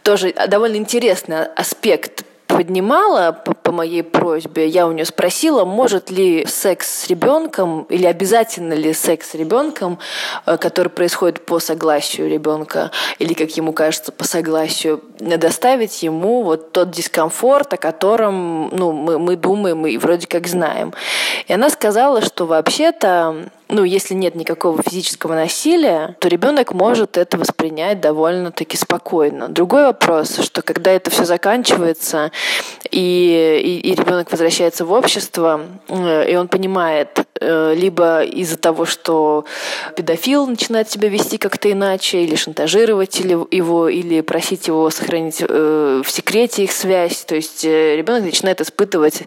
тоже 0.03 0.33
довольно 0.47 0.75
интересный 0.75 1.45
аспект 1.55 2.23
поднимала 2.55 3.31
по, 3.31 3.53
по 3.53 3.71
моей 3.71 4.03
просьбе, 4.03 4.67
я 4.67 4.87
у 4.87 4.91
нее 4.91 5.05
спросила, 5.05 5.65
может 5.65 6.11
ли 6.11 6.45
секс 6.45 7.03
с 7.03 7.07
ребенком 7.07 7.83
или 7.89 8.05
обязательно 8.05 8.73
ли 8.73 8.93
секс 8.93 9.31
с 9.31 9.35
ребенком, 9.35 9.99
э, 10.45 10.57
который 10.57 10.89
происходит 10.89 11.45
по 11.45 11.59
согласию 11.59 12.29
ребенка 12.29 12.91
или, 13.19 13.33
как 13.33 13.49
ему 13.57 13.73
кажется, 13.73 14.11
по 14.11 14.23
согласию, 14.23 15.01
доставить 15.19 16.03
ему 16.03 16.43
вот 16.43 16.71
тот 16.71 16.91
дискомфорт, 16.91 17.73
о 17.73 17.77
котором 17.77 18.69
ну, 18.69 18.91
мы, 18.91 19.19
мы 19.19 19.35
думаем 19.35 19.85
и 19.87 19.97
вроде 19.97 20.27
как 20.27 20.47
знаем. 20.47 20.93
И 21.47 21.53
она 21.53 21.69
сказала, 21.69 22.21
что 22.21 22.45
вообще-то 22.45 23.49
ну, 23.71 23.83
если 23.83 24.13
нет 24.13 24.35
никакого 24.35 24.81
физического 24.83 25.33
насилия, 25.33 26.15
то 26.19 26.27
ребенок 26.27 26.73
может 26.73 27.17
это 27.17 27.37
воспринять 27.37 28.01
довольно-таки 28.01 28.77
спокойно. 28.77 29.47
Другой 29.47 29.85
вопрос, 29.85 30.39
что 30.39 30.61
когда 30.61 30.91
это 30.91 31.09
все 31.09 31.25
заканчивается, 31.25 32.31
и, 32.91 33.61
и, 33.63 33.91
и 33.91 33.95
ребенок 33.95 34.31
возвращается 34.31 34.85
в 34.85 34.91
общество, 34.91 35.61
э, 35.87 36.31
и 36.31 36.35
он 36.35 36.47
понимает, 36.47 37.25
либо 37.41 38.23
из-за 38.23 38.57
того, 38.57 38.85
что 38.85 39.45
педофил 39.95 40.47
начинает 40.47 40.89
себя 40.89 41.09
вести 41.09 41.37
как-то 41.37 41.71
иначе, 41.71 42.23
или 42.23 42.35
шантажировать 42.35 43.19
его, 43.19 43.89
или 43.89 44.21
просить 44.21 44.67
его 44.67 44.89
сохранить 44.89 45.43
э, 45.47 46.01
в 46.05 46.11
секрете 46.11 46.63
их 46.63 46.71
связь. 46.71 47.25
То 47.25 47.35
есть 47.35 47.63
ребенок 47.63 48.23
начинает 48.23 48.61
испытывать 48.61 49.23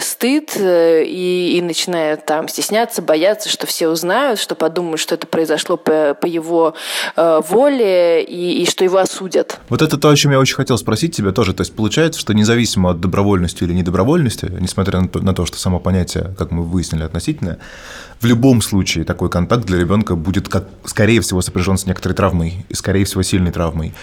стыд 0.00 0.56
и, 0.56 1.56
и 1.56 1.62
начинает 1.62 2.26
там 2.26 2.48
стесняться, 2.48 3.02
бояться, 3.02 3.48
что 3.48 3.66
все 3.66 3.88
узнают, 3.88 4.38
что 4.38 4.54
подумают, 4.54 5.00
что 5.00 5.14
это 5.14 5.26
произошло 5.26 5.76
по, 5.76 6.14
по 6.14 6.26
его 6.26 6.74
э, 7.16 7.40
воле 7.48 8.22
и, 8.22 8.62
и 8.62 8.66
что 8.66 8.84
его 8.84 8.98
осудят. 8.98 9.58
Вот 9.68 9.82
это 9.82 9.98
то, 9.98 10.08
о 10.08 10.16
чем 10.16 10.32
я 10.32 10.38
очень 10.38 10.54
хотел 10.54 10.78
спросить 10.78 11.16
тебя 11.16 11.32
тоже. 11.32 11.54
То 11.54 11.62
есть 11.62 11.74
получается, 11.74 12.20
что 12.20 12.34
независимо 12.34 12.90
от 12.90 13.00
добровольности 13.00 13.64
или 13.64 13.72
недобровольности, 13.72 14.50
несмотря 14.60 15.00
на 15.00 15.08
то, 15.08 15.20
на 15.20 15.34
то 15.34 15.46
что 15.46 15.58
само 15.58 15.80
понятие, 15.80 16.34
как 16.38 16.50
мы 16.50 16.64
выяснили, 16.64 17.04
относительное, 17.32 17.58
в 18.20 18.26
любом 18.26 18.62
случае 18.62 19.04
такой 19.04 19.28
контакт 19.30 19.66
для 19.66 19.78
ребенка 19.78 20.14
будет, 20.14 20.48
как, 20.48 20.68
скорее 20.84 21.20
всего, 21.20 21.42
сопряжен 21.42 21.76
с 21.76 21.86
некоторой 21.86 22.14
травмой 22.14 22.64
и, 22.68 22.74
скорее 22.74 23.04
всего, 23.04 23.22
сильной 23.22 23.50
травмой. 23.52 23.94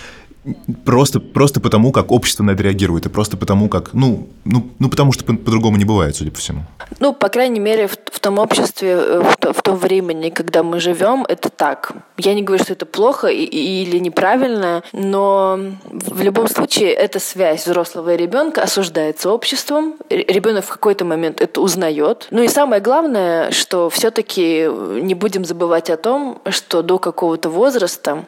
Просто, 0.85 1.19
просто 1.19 1.59
потому, 1.59 1.91
как 1.91 2.11
общество 2.11 2.43
на 2.43 2.51
это 2.51 2.63
реагирует, 2.63 3.05
и 3.05 3.09
просто 3.09 3.35
потому, 3.35 3.67
как, 3.67 3.93
ну, 3.93 4.29
ну, 4.45 4.69
ну 4.79 4.89
потому 4.89 5.11
что 5.11 5.25
по- 5.25 5.35
по-другому 5.35 5.77
не 5.77 5.85
бывает, 5.85 6.15
судя 6.15 6.31
по 6.31 6.37
всему. 6.37 6.61
Ну, 6.99 7.13
по 7.13 7.27
крайней 7.27 7.59
мере, 7.59 7.87
в, 7.87 7.97
в 8.11 8.19
том 8.19 8.39
обществе, 8.39 8.89
э, 8.89 9.21
в, 9.21 9.37
то, 9.37 9.51
в 9.51 9.61
том 9.61 9.75
времени, 9.75 10.29
когда 10.29 10.63
мы 10.63 10.79
живем, 10.79 11.25
это 11.27 11.49
так. 11.49 11.91
Я 12.17 12.33
не 12.33 12.41
говорю, 12.41 12.63
что 12.63 12.73
это 12.73 12.85
плохо 12.85 13.27
и, 13.27 13.43
и, 13.43 13.83
или 13.83 13.99
неправильно, 13.99 14.81
но 14.93 15.59
в 15.91 16.21
любом 16.21 16.47
случае 16.47 16.93
эта 16.93 17.19
связь 17.19 17.65
взрослого 17.65 18.13
и 18.13 18.17
ребенка 18.17 18.63
осуждается 18.63 19.31
обществом. 19.31 19.95
Ребенок 20.09 20.63
в 20.63 20.69
какой-то 20.69 21.03
момент 21.03 21.41
это 21.41 21.59
узнает. 21.59 22.27
Ну 22.31 22.41
и 22.41 22.47
самое 22.47 22.81
главное, 22.81 23.51
что 23.51 23.89
все-таки 23.89 24.69
не 25.01 25.15
будем 25.15 25.43
забывать 25.43 25.89
о 25.89 25.97
том, 25.97 26.41
что 26.49 26.81
до 26.81 26.97
какого-то 26.97 27.49
возраста 27.49 28.25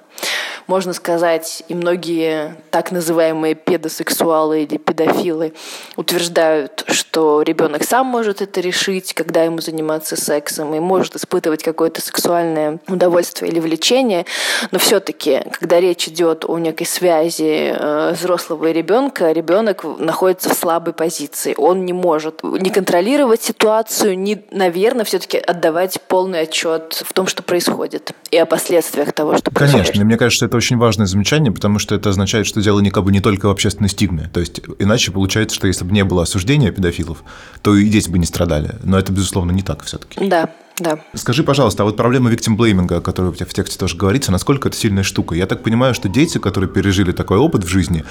можно 0.68 0.94
сказать, 0.94 1.64
и 1.68 1.76
многие 1.76 2.56
так 2.70 2.92
называемые 2.92 3.56
педосексуалы 3.56 4.64
или 4.64 4.78
педофилы 4.78 5.54
утверждают, 5.96 6.86
что 6.88 7.42
ребенок 7.42 7.84
сам 7.84 8.08
может 8.08 8.42
это 8.42 8.62
решить, 8.62 9.14
когда 9.14 9.44
ему 9.44 9.60
заниматься 9.60 10.16
сексом, 10.16 10.74
и 10.74 10.80
может 10.80 11.16
испытывать 11.16 11.64
какое-то 11.64 12.02
сексуальное 12.02 12.80
удовольствие 12.88 13.52
или 13.52 13.60
влечение. 13.60 14.26
Но 14.72 14.80
все-таки, 14.80 15.42
когда 15.52 15.80
речь 15.80 16.08
идет 16.08 16.46
о 16.48 16.58
некой 16.58 16.88
связи 16.88 17.74
э, 17.76 18.14
взрослого 18.14 18.68
и 18.68 18.74
ребенка, 18.74 19.32
ребенок 19.32 19.84
находится 20.00 20.50
в 20.50 20.54
слабой 20.54 20.94
позиции. 20.94 21.54
Он 21.58 21.86
не 21.86 21.94
может 21.94 22.44
не 22.44 22.70
контролировать 22.70 23.42
ситуацию, 23.42 24.18
не, 24.18 24.44
наверное, 24.52 25.06
все-таки 25.06 25.38
отдавать 25.38 26.00
полный 26.08 26.42
отчет 26.42 27.04
в 27.06 27.14
том, 27.14 27.28
что 27.28 27.44
происходит, 27.44 28.12
и 28.30 28.38
о 28.38 28.46
последствиях 28.46 29.14
того, 29.14 29.38
что 29.38 29.52
происходит. 29.52 29.88
Конечно, 29.88 30.04
мне 30.12 30.18
кажется, 30.18 30.46
это 30.46 30.58
очень 30.58 30.76
важное 30.76 31.06
замечание, 31.06 31.54
потому 31.54 31.80
что 31.80 31.96
это 31.96 32.10
означает, 32.10 32.46
что 32.46 32.62
дело 32.62 32.82
не 32.82 32.92
как 32.92 33.06
бы 33.06 33.14
не 33.14 33.22
только 33.22 33.46
в 33.46 33.50
общественной 33.50 33.88
стигме. 33.88 34.30
То 34.34 34.42
есть 34.42 34.60
иначе 34.78 35.10
получается, 35.10 35.56
что 35.56 35.68
если 35.68 35.86
бы 35.86 35.94
не 35.94 36.04
было 36.04 36.24
осуждения 36.24 36.70
педофилов, 36.70 37.24
то 37.62 37.78
и 37.78 37.88
дети 37.88 38.10
бы 38.10 38.20
не 38.20 38.26
страдали. 38.26 38.76
Но 38.84 39.00
это, 39.00 39.14
безусловно, 39.14 39.52
не 39.52 39.62
так 39.62 39.84
все-таки. 39.84 40.20
Да, 40.28 40.50
да. 40.82 41.00
Скажи, 41.14 41.44
пожалуйста, 41.44 41.84
а 41.84 41.86
вот 41.86 41.96
проблема 41.96 42.30
виктимблейминга, 42.30 42.98
о 42.98 43.02
которой 43.02 43.28
у 43.28 43.34
тебя 43.34 43.46
в 43.46 43.54
тексте 43.54 43.78
тоже 43.78 43.96
говорится, 43.96 44.32
насколько 44.32 44.68
это 44.68 44.78
сильная 44.78 45.04
штука? 45.04 45.36
Я 45.36 45.46
так 45.46 45.64
понимаю, 45.64 45.94
что 45.94 46.10
дети, 46.10 46.38
которые 46.38 46.70
пережили 46.70 47.12
такой 47.12 47.38
опыт 47.38 47.64
в 47.64 47.68
жизни, 47.68 48.04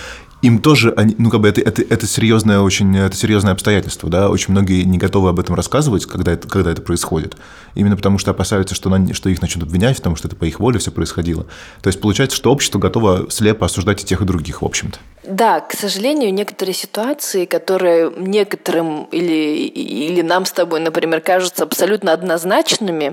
им 0.42 0.60
тоже, 0.60 0.92
они, 0.96 1.14
ну, 1.18 1.30
как 1.30 1.40
бы 1.40 1.48
это, 1.48 1.60
это, 1.60 1.82
это 1.82 2.06
серьезное 2.06 2.60
очень, 2.60 2.96
это 2.96 3.16
серьезное 3.16 3.52
обстоятельство, 3.52 4.08
да, 4.08 4.30
очень 4.30 4.52
многие 4.52 4.82
не 4.84 4.98
готовы 4.98 5.28
об 5.28 5.40
этом 5.40 5.54
рассказывать, 5.54 6.06
когда 6.06 6.32
это, 6.32 6.48
когда 6.48 6.70
это 6.70 6.82
происходит, 6.82 7.36
именно 7.74 7.96
потому 7.96 8.18
что 8.18 8.30
опасаются, 8.30 8.74
что, 8.74 8.88
на, 8.88 9.12
что 9.14 9.28
их 9.28 9.42
начнут 9.42 9.64
обвинять, 9.64 9.96
потому 9.96 10.16
что 10.16 10.28
это 10.28 10.36
по 10.36 10.44
их 10.44 10.60
воле 10.60 10.78
все 10.78 10.90
происходило. 10.90 11.46
То 11.82 11.88
есть 11.88 12.00
получается, 12.00 12.36
что 12.36 12.52
общество 12.52 12.78
готово 12.78 13.26
слепо 13.30 13.66
осуждать 13.66 14.02
и 14.02 14.06
тех, 14.06 14.22
и 14.22 14.24
других, 14.24 14.62
в 14.62 14.64
общем-то. 14.64 14.98
Да, 15.22 15.60
к 15.60 15.74
сожалению, 15.74 16.32
некоторые 16.32 16.74
ситуации, 16.74 17.44
которые 17.44 18.10
некоторым 18.16 19.04
или, 19.12 19.68
или 19.68 20.22
нам 20.22 20.46
с 20.46 20.52
тобой, 20.52 20.80
например, 20.80 21.20
кажутся 21.20 21.64
абсолютно 21.64 22.12
однозначными, 22.12 22.59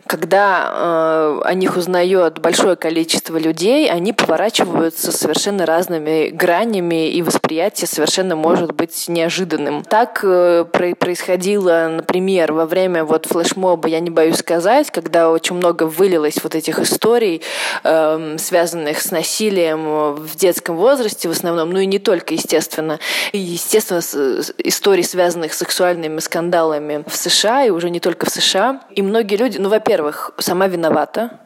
когда 0.05 0.71
э, 0.71 1.41
о 1.43 1.53
них 1.53 1.77
узнает 1.77 2.39
большое 2.39 2.75
количество 2.75 3.38
людей, 3.38 3.89
они 3.89 4.13
поворачиваются 4.13 5.12
совершенно 5.12 5.65
разными 5.65 6.29
гранями, 6.29 7.10
и 7.10 7.21
восприятие 7.21 7.88
совершенно 7.88 8.36
может 8.36 8.73
быть 8.73 9.07
неожиданным. 9.07 9.83
Так 9.83 10.19
э, 10.23 10.65
происходило, 10.65 11.88
например, 11.89 12.53
во 12.53 12.65
время 12.65 13.03
вот 13.03 13.25
флешмоба, 13.25 13.88
я 13.88 13.99
не 13.99 14.10
боюсь 14.10 14.38
сказать, 14.38 14.91
когда 14.91 15.31
очень 15.31 15.55
много 15.55 15.83
вылилось 15.83 16.43
вот 16.43 16.55
этих 16.55 16.79
историй, 16.79 17.41
э, 17.83 18.36
связанных 18.38 19.01
с 19.01 19.12
насилием 19.12 20.15
в 20.15 20.36
детском 20.36 20.75
возрасте 20.75 21.27
в 21.29 21.31
основном, 21.31 21.71
ну 21.71 21.79
и 21.79 21.86
не 21.86 21.99
только, 21.99 22.33
естественно. 22.33 22.99
И, 23.31 23.38
естественно, 23.38 24.01
истории, 24.57 25.03
связанных 25.03 25.53
с 25.53 25.57
сексуальными 25.57 26.19
скандалами 26.19 27.03
в 27.07 27.15
США, 27.15 27.65
и 27.65 27.69
уже 27.69 27.89
не 27.89 27.99
только 27.99 28.25
в 28.25 28.29
США. 28.29 28.81
И 28.91 29.01
многие 29.01 29.37
люди, 29.38 29.58
ну, 29.58 29.69
во-первых, 29.69 30.32
сама 30.39 30.67
виновата, 30.67 31.39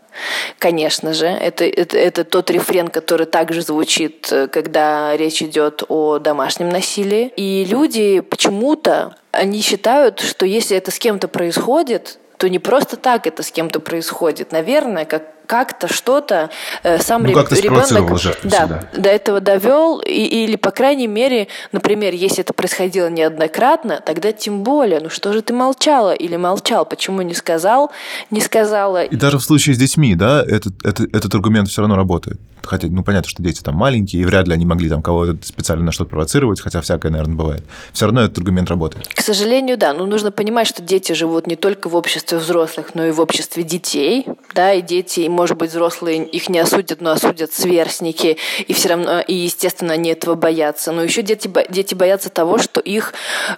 Конечно 0.60 1.14
же, 1.14 1.26
это, 1.26 1.64
это, 1.66 1.98
это 1.98 2.26
тот 2.26 2.52
рефрен, 2.52 2.90
который 2.90 3.26
также 3.26 3.62
звучит, 3.62 4.32
когда 4.52 5.16
речь 5.16 5.42
идет 5.42 5.84
о 5.88 6.20
домашнем 6.20 6.70
насилии. 6.70 7.32
И 7.38 7.66
люди 7.66 8.20
почему-то, 8.20 9.16
они 9.32 9.62
считают, 9.62 10.20
что 10.20 10.46
если 10.46 10.76
это 10.76 10.92
с 10.92 11.00
кем-то 11.00 11.28
происходит, 11.28 12.20
то 12.38 12.50
не 12.50 12.60
просто 12.60 12.98
так 12.98 13.28
это 13.28 13.44
с 13.44 13.52
кем-то 13.52 13.80
происходит. 13.80 14.52
Наверное, 14.52 15.06
как 15.06 15.24
как-то 15.46 15.88
что-то 15.88 16.50
э, 16.84 17.00
сам 17.00 17.24
ну, 17.24 17.30
реб... 17.30 17.38
как-то 17.38 17.56
ребенок 17.56 17.90
да, 17.90 18.16
всегда. 18.18 18.84
до 18.96 19.10
этого 19.10 19.42
довел, 19.42 20.00
и, 20.00 20.12
или, 20.12 20.56
по 20.56 20.72
крайней 20.72 21.08
мере, 21.08 21.48
например, 21.72 22.14
если 22.14 22.40
это 22.40 22.54
происходило 22.54 23.10
неоднократно, 23.10 24.02
тогда 24.06 24.32
тем 24.32 24.64
более, 24.64 25.00
ну 25.00 25.10
что 25.10 25.34
же 25.34 25.42
ты 25.42 25.54
молчала 25.54 26.14
или 26.14 26.36
молчал, 26.36 26.86
почему 26.86 27.22
не 27.22 27.34
сказал, 27.34 27.92
не 28.30 28.42
сказала. 28.42 29.04
И 29.04 29.16
даже 29.16 29.38
в 29.38 29.44
случае 29.44 29.76
с 29.76 29.78
детьми, 29.78 30.16
да, 30.16 30.44
этот, 30.44 30.74
этот, 30.86 31.14
этот 31.16 31.36
аргумент 31.36 31.70
все 31.70 31.82
равно 31.82 31.96
работает. 31.96 32.40
Хотя, 32.64 32.88
ну, 32.90 33.04
понятно, 33.04 33.30
что 33.30 33.42
дети 33.42 33.62
там 33.62 33.76
маленькие, 33.76 34.22
и 34.22 34.26
вряд 34.26 34.48
ли 34.48 34.54
они 34.54 34.66
могли 34.66 34.90
там 34.90 35.02
кого-то 35.02 35.38
специально 35.46 35.86
на 35.86 35.92
что-то 35.92 36.12
провоцировать, 36.12 36.62
хотя 36.62 36.82
всякое, 36.82 37.12
наверное, 37.12 37.36
бывает. 37.36 37.64
Все 37.92 38.06
равно 38.06 38.22
этот 38.22 38.38
аргумент 38.38 38.70
работает. 38.70 39.08
К 39.08 39.22
сожалению, 39.22 39.78
да. 39.78 39.94
Но 39.94 40.06
нужно 40.06 40.32
понимать, 40.32 40.68
что 40.68 40.82
дети 40.82 41.14
живут 41.14 41.48
не 41.48 41.56
только 41.56 41.90
в 41.90 41.96
обществе 41.96 42.38
взрослых, 42.38 42.94
но 42.94 43.06
и 43.06 43.12
в 43.12 43.20
обществе 43.20 43.64
детей, 43.64 44.28
да, 44.54 44.74
и 44.74 44.82
дети, 44.82 45.28
может 45.32 45.58
быть, 45.58 45.72
взрослые 45.72 46.26
их 46.26 46.50
не 46.50 46.60
осудят, 46.60 47.02
но 47.02 47.12
осудят 47.12 47.54
сверстники, 47.54 48.38
и 48.68 48.74
все 48.74 48.90
равно, 48.90 49.22
и, 49.22 49.34
естественно, 49.34 49.94
они 49.94 50.12
этого 50.12 50.36
боятся. 50.36 50.92
Но 50.92 51.04
еще 51.04 51.22
дети, 51.22 51.50
дети 51.70 51.96
боятся 51.96 52.30
того, 52.30 52.58
что 52.58 52.80
их 52.80 53.14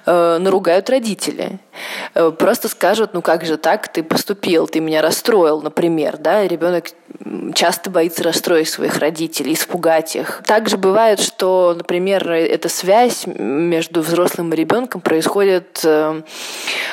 э, 0.06 0.38
наругают 0.40 0.90
родители. 0.90 1.60
Э, 2.14 2.32
просто 2.32 2.68
скажут, 2.68 3.14
ну 3.14 3.22
как 3.22 3.46
же 3.46 3.58
так, 3.58 3.88
ты 3.92 4.04
поступил, 4.04 4.68
ты 4.68 4.80
меня 4.80 5.02
расстроил, 5.02 5.62
например, 5.62 6.18
да, 6.18 6.48
ребенок 6.48 6.90
часто 7.54 7.90
боится 7.90 8.24
расстроить 8.24 8.70
своих 8.70 8.98
родителей, 8.98 9.54
испугать 9.54 10.16
их. 10.16 10.42
Также 10.46 10.78
бывает, 10.78 11.20
что, 11.20 11.74
например, 11.76 12.30
эта 12.32 12.70
связь 12.70 13.26
между 13.26 14.02
взрослым 14.02 14.54
и 14.54 14.56
ребенком 14.56 15.02
происходит, 15.02 15.82
э, 15.84 16.22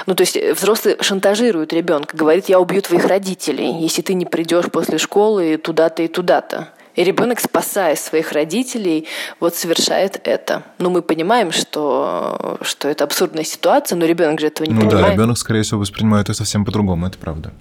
ну 0.06 0.14
то 0.14 0.20
есть 0.22 0.36
взрослый 0.36 0.96
шантажирует 1.00 1.72
ребенка, 1.72 2.16
говорит, 2.16 2.48
я 2.48 2.60
убью 2.60 2.82
твоих 2.82 3.06
родителей, 3.06 3.72
если 3.80 4.02
ты 4.02 4.14
не 4.14 4.26
придешь 4.26 4.69
после 4.70 4.98
школы 4.98 5.56
туда-то 5.56 6.02
и 6.02 6.08
туда-то. 6.08 6.68
И 6.96 7.04
ребенок, 7.04 7.40
спасая 7.40 7.96
своих 7.96 8.32
родителей, 8.32 9.06
вот 9.38 9.54
совершает 9.54 10.20
это. 10.24 10.64
Ну, 10.78 10.90
мы 10.90 11.02
понимаем, 11.02 11.52
что, 11.52 12.58
что 12.62 12.88
это 12.88 13.04
абсурдная 13.04 13.44
ситуация, 13.44 13.96
но 13.96 14.06
ребенок 14.06 14.40
же 14.40 14.48
этого 14.48 14.66
не 14.66 14.74
ну, 14.74 14.80
понимает. 14.80 15.00
Ну 15.00 15.06
да, 15.06 15.12
ребенок, 15.14 15.38
скорее 15.38 15.62
всего, 15.62 15.80
воспринимает 15.80 16.28
это 16.28 16.34
совсем 16.34 16.64
по-другому, 16.64 17.06
это 17.06 17.16
правда. 17.18 17.52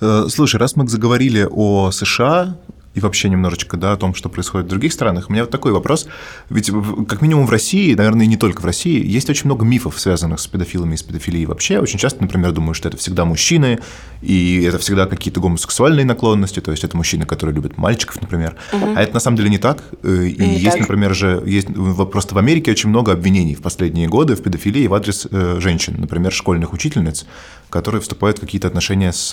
Э, 0.00 0.26
слушай, 0.28 0.56
раз 0.56 0.76
мы 0.76 0.86
заговорили 0.88 1.48
о 1.50 1.90
США, 1.90 2.56
и 2.94 3.00
вообще 3.00 3.28
немножечко 3.28 3.76
да, 3.76 3.92
о 3.92 3.96
том, 3.96 4.14
что 4.14 4.28
происходит 4.28 4.66
в 4.66 4.70
других 4.70 4.92
странах. 4.92 5.28
У 5.28 5.32
меня 5.32 5.44
вот 5.44 5.50
такой 5.50 5.72
вопрос. 5.72 6.08
Ведь 6.48 6.70
как 7.08 7.22
минимум 7.22 7.46
в 7.46 7.50
России, 7.50 7.94
наверное, 7.94 8.24
и 8.24 8.28
не 8.28 8.36
только 8.36 8.62
в 8.62 8.64
России, 8.64 9.04
есть 9.06 9.30
очень 9.30 9.46
много 9.46 9.64
мифов, 9.64 10.00
связанных 10.00 10.40
с 10.40 10.46
педофилами 10.48 10.94
и 10.94 10.96
с 10.96 11.02
педофилией 11.02 11.46
вообще. 11.46 11.78
Очень 11.78 11.98
часто, 11.98 12.22
например, 12.22 12.50
думаю, 12.50 12.74
что 12.74 12.88
это 12.88 12.96
всегда 12.96 13.24
мужчины, 13.24 13.78
и 14.22 14.64
это 14.64 14.78
всегда 14.78 15.06
какие-то 15.06 15.40
гомосексуальные 15.40 16.04
наклонности, 16.04 16.60
то 16.60 16.72
есть 16.72 16.82
это 16.82 16.96
мужчины, 16.96 17.26
которые 17.26 17.54
любят 17.54 17.78
мальчиков, 17.78 18.20
например. 18.20 18.56
Угу. 18.72 18.94
А 18.96 19.02
это 19.02 19.14
на 19.14 19.20
самом 19.20 19.36
деле 19.36 19.50
не 19.50 19.58
так. 19.58 19.84
Э, 20.02 20.24
и 20.26 20.40
не 20.40 20.58
есть, 20.58 20.72
так. 20.72 20.80
например, 20.80 21.14
же, 21.14 21.42
есть 21.46 21.68
просто 22.10 22.34
в 22.34 22.38
Америке 22.38 22.72
очень 22.72 22.88
много 22.88 23.12
обвинений 23.12 23.54
в 23.54 23.62
последние 23.62 24.08
годы 24.08 24.34
в 24.34 24.42
педофилии 24.42 24.88
в 24.88 24.94
адрес 24.94 25.28
э, 25.30 25.58
женщин, 25.60 25.94
например, 25.98 26.32
школьных 26.32 26.72
учительниц, 26.72 27.24
которые 27.68 28.00
вступают 28.00 28.38
в 28.38 28.40
какие-то 28.40 28.66
отношения 28.66 29.12
с 29.12 29.32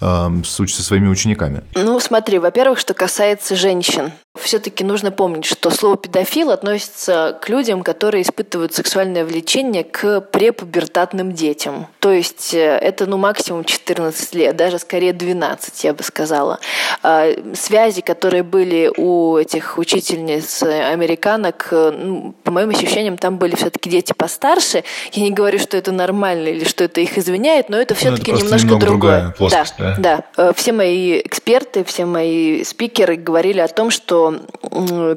со 0.00 0.82
своими 0.82 1.08
учениками? 1.08 1.62
Ну, 1.74 1.98
смотри, 2.00 2.38
во-первых, 2.38 2.63
что 2.74 2.94
касается 2.94 3.54
женщин. 3.56 4.12
Все-таки 4.36 4.82
нужно 4.82 5.12
помнить, 5.12 5.44
что 5.44 5.70
слово 5.70 5.96
педофил 5.96 6.50
относится 6.50 7.38
к 7.40 7.48
людям, 7.48 7.84
которые 7.84 8.22
испытывают 8.22 8.74
сексуальное 8.74 9.24
влечение 9.24 9.84
к 9.84 10.22
препубертатным 10.22 11.32
детям. 11.32 11.86
То 12.00 12.10
есть 12.10 12.52
э, 12.52 12.58
это 12.58 13.06
ну 13.06 13.16
максимум 13.16 13.62
14 13.62 14.34
лет, 14.34 14.56
даже 14.56 14.80
скорее 14.80 15.12
12, 15.12 15.84
я 15.84 15.94
бы 15.94 16.02
сказала. 16.02 16.58
А, 17.04 17.28
связи, 17.54 18.00
которые 18.00 18.42
были 18.42 18.90
у 18.96 19.36
этих 19.36 19.78
учительниц 19.78 20.64
американок, 20.64 21.68
э, 21.70 21.92
ну, 21.96 22.34
по 22.42 22.50
моим 22.50 22.70
ощущениям, 22.70 23.16
там 23.16 23.38
были 23.38 23.54
все-таки 23.54 23.88
дети 23.88 24.14
постарше. 24.16 24.82
Я 25.12 25.22
не 25.22 25.30
говорю, 25.30 25.60
что 25.60 25.76
это 25.76 25.92
нормально 25.92 26.48
или 26.48 26.64
что 26.64 26.82
это 26.82 27.00
их 27.00 27.16
извиняет, 27.18 27.68
но 27.68 27.76
это 27.76 27.94
все-таки 27.94 28.32
ну, 28.32 28.38
немножко 28.38 28.66
немного 28.66 28.86
другое. 28.86 29.34
Плоскость, 29.38 29.74
да, 29.78 29.94
да, 29.96 30.24
да. 30.36 30.48
Э, 30.48 30.52
все 30.56 30.72
мои 30.72 31.20
эксперты, 31.20 31.84
все 31.84 32.04
мои 32.04 32.64
спикеры 32.64 33.14
говорили 33.14 33.60
о 33.60 33.68
том, 33.68 33.90
что 33.90 34.23